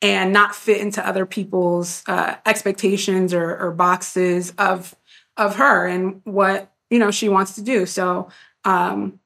and 0.01 0.31
not 0.31 0.55
fit 0.55 0.79
into 0.79 1.05
other 1.05 1.25
people's 1.25 2.03
uh, 2.07 2.35
expectations 2.45 3.33
or, 3.33 3.57
or 3.57 3.71
boxes 3.71 4.53
of 4.57 4.95
of 5.35 5.55
her 5.55 5.87
and 5.87 6.19
what 6.25 6.71
you 6.89 6.99
know 6.99 7.11
she 7.11 7.29
wants 7.29 7.55
to 7.55 7.61
do. 7.61 7.85
So 7.85 8.29
um, 8.65 9.19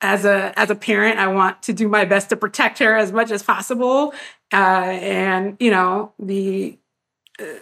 as 0.00 0.24
a 0.24 0.52
as 0.58 0.70
a 0.70 0.74
parent, 0.74 1.18
I 1.18 1.28
want 1.28 1.62
to 1.62 1.72
do 1.72 1.88
my 1.88 2.04
best 2.04 2.28
to 2.30 2.36
protect 2.36 2.78
her 2.78 2.96
as 2.96 3.10
much 3.12 3.30
as 3.30 3.42
possible. 3.42 4.12
Uh, 4.52 4.56
and 4.56 5.56
you 5.60 5.70
know 5.70 6.12
the 6.18 6.78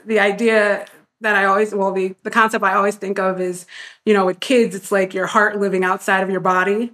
the 0.05 0.19
idea 0.21 0.87
that 1.21 1.37
I 1.37 1.45
always 1.45 1.75
well 1.75 1.93
the 1.93 2.15
the 2.25 2.31
concept 2.31 2.65
I 2.65 2.75
always 2.75 2.97
think 2.97 3.19
of 3.19 3.41
is 3.41 3.67
you 4.05 4.13
know 4.15 4.27
with 4.27 4.41
kids 4.41 4.75
it's 4.75 4.91
like 4.93 5.15
your 5.15 5.27
heart 5.27 5.61
living 5.61 5.85
outside 5.85 6.23
of 6.23 6.31
your 6.31 6.41
body. 6.41 6.93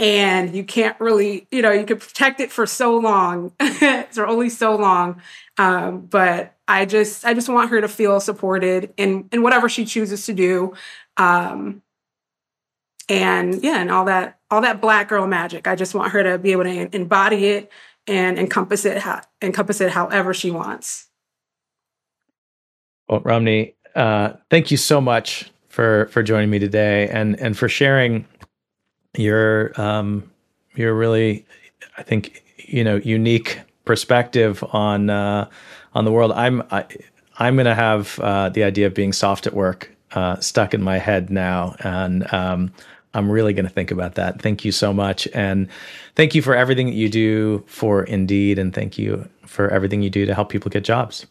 And 0.00 0.54
you 0.54 0.64
can't 0.64 0.98
really 1.00 1.48
you 1.50 1.60
know 1.62 1.72
you 1.72 1.84
can 1.84 1.98
protect 1.98 2.40
it 2.40 2.50
for 2.52 2.66
so 2.66 2.96
long. 2.96 3.52
For 4.12 4.26
only 4.26 4.48
so 4.48 4.74
long. 4.76 5.20
Um, 5.58 6.00
but 6.02 6.54
I 6.66 6.86
just 6.86 7.24
I 7.24 7.34
just 7.34 7.48
want 7.48 7.70
her 7.70 7.80
to 7.80 7.88
feel 7.88 8.20
supported 8.20 8.92
in 8.96 9.28
in 9.32 9.42
whatever 9.42 9.68
she 9.68 9.84
chooses 9.84 10.24
to 10.26 10.32
do. 10.32 10.74
Um, 11.16 11.82
and 13.08 13.62
yeah 13.62 13.80
and 13.80 13.90
all 13.90 14.04
that 14.04 14.38
all 14.50 14.60
that 14.60 14.80
black 14.80 15.08
girl 15.08 15.26
magic. 15.26 15.66
I 15.66 15.74
just 15.74 15.94
want 15.94 16.12
her 16.12 16.22
to 16.22 16.38
be 16.38 16.52
able 16.52 16.64
to 16.64 16.94
embody 16.96 17.46
it 17.46 17.70
and 18.06 18.38
encompass 18.38 18.84
it 18.84 18.98
how, 18.98 19.20
encompass 19.42 19.80
it 19.80 19.90
however 19.90 20.32
she 20.32 20.50
wants. 20.50 21.06
Well, 23.08 23.20
Romney, 23.20 23.74
uh, 23.94 24.32
thank 24.50 24.70
you 24.70 24.76
so 24.76 25.00
much 25.00 25.50
for 25.68 26.06
for 26.06 26.22
joining 26.22 26.50
me 26.50 26.58
today 26.58 27.08
and 27.08 27.38
and 27.40 27.56
for 27.56 27.68
sharing 27.68 28.26
your 29.16 29.78
um, 29.80 30.30
your 30.74 30.94
really, 30.94 31.46
I 31.96 32.02
think 32.02 32.42
you 32.58 32.84
know, 32.84 32.96
unique 32.96 33.60
perspective 33.84 34.62
on 34.72 35.10
uh, 35.10 35.48
on 35.94 36.04
the 36.04 36.12
world. 36.12 36.32
I'm 36.32 36.62
I, 36.70 36.84
am 37.38 37.56
to 37.58 37.74
have 37.74 38.18
uh, 38.20 38.48
the 38.50 38.64
idea 38.64 38.86
of 38.86 38.94
being 38.94 39.12
soft 39.12 39.46
at 39.46 39.54
work 39.54 39.94
uh, 40.12 40.36
stuck 40.40 40.74
in 40.74 40.82
my 40.82 40.98
head 40.98 41.30
now, 41.30 41.74
and 41.80 42.32
um, 42.32 42.72
I'm 43.18 43.30
really 43.30 43.52
going 43.52 43.66
to 43.66 43.70
think 43.70 43.90
about 43.90 44.14
that. 44.14 44.40
Thank 44.40 44.64
you 44.64 44.72
so 44.72 44.92
much. 44.92 45.28
And 45.34 45.68
thank 46.14 46.34
you 46.34 46.42
for 46.42 46.54
everything 46.54 46.86
that 46.86 46.94
you 46.94 47.08
do 47.08 47.64
for 47.66 48.04
Indeed. 48.04 48.58
And 48.58 48.72
thank 48.72 48.96
you 48.96 49.28
for 49.44 49.68
everything 49.68 50.02
you 50.02 50.10
do 50.10 50.24
to 50.26 50.34
help 50.34 50.48
people 50.48 50.70
get 50.70 50.84
jobs. 50.84 51.26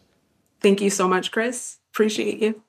Thank 0.60 0.80
you 0.80 0.90
so 0.90 1.08
much, 1.08 1.30
Chris. 1.30 1.78
Appreciate 1.92 2.38
you. 2.38 2.62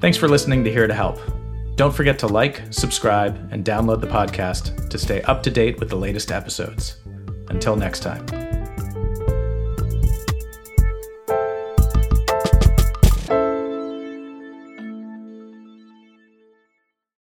Thanks 0.00 0.18
for 0.18 0.28
listening 0.28 0.64
to 0.64 0.70
Here 0.70 0.86
to 0.86 0.92
Help. 0.92 1.18
Don't 1.76 1.94
forget 1.94 2.18
to 2.18 2.26
like, 2.26 2.60
subscribe, 2.70 3.48
and 3.50 3.64
download 3.64 4.00
the 4.00 4.06
podcast 4.06 4.90
to 4.90 4.98
stay 4.98 5.22
up 5.22 5.42
to 5.44 5.50
date 5.50 5.80
with 5.80 5.88
the 5.88 5.96
latest 5.96 6.30
episodes. 6.30 6.98
Until 7.48 7.74
next 7.74 8.00
time. 8.00 8.53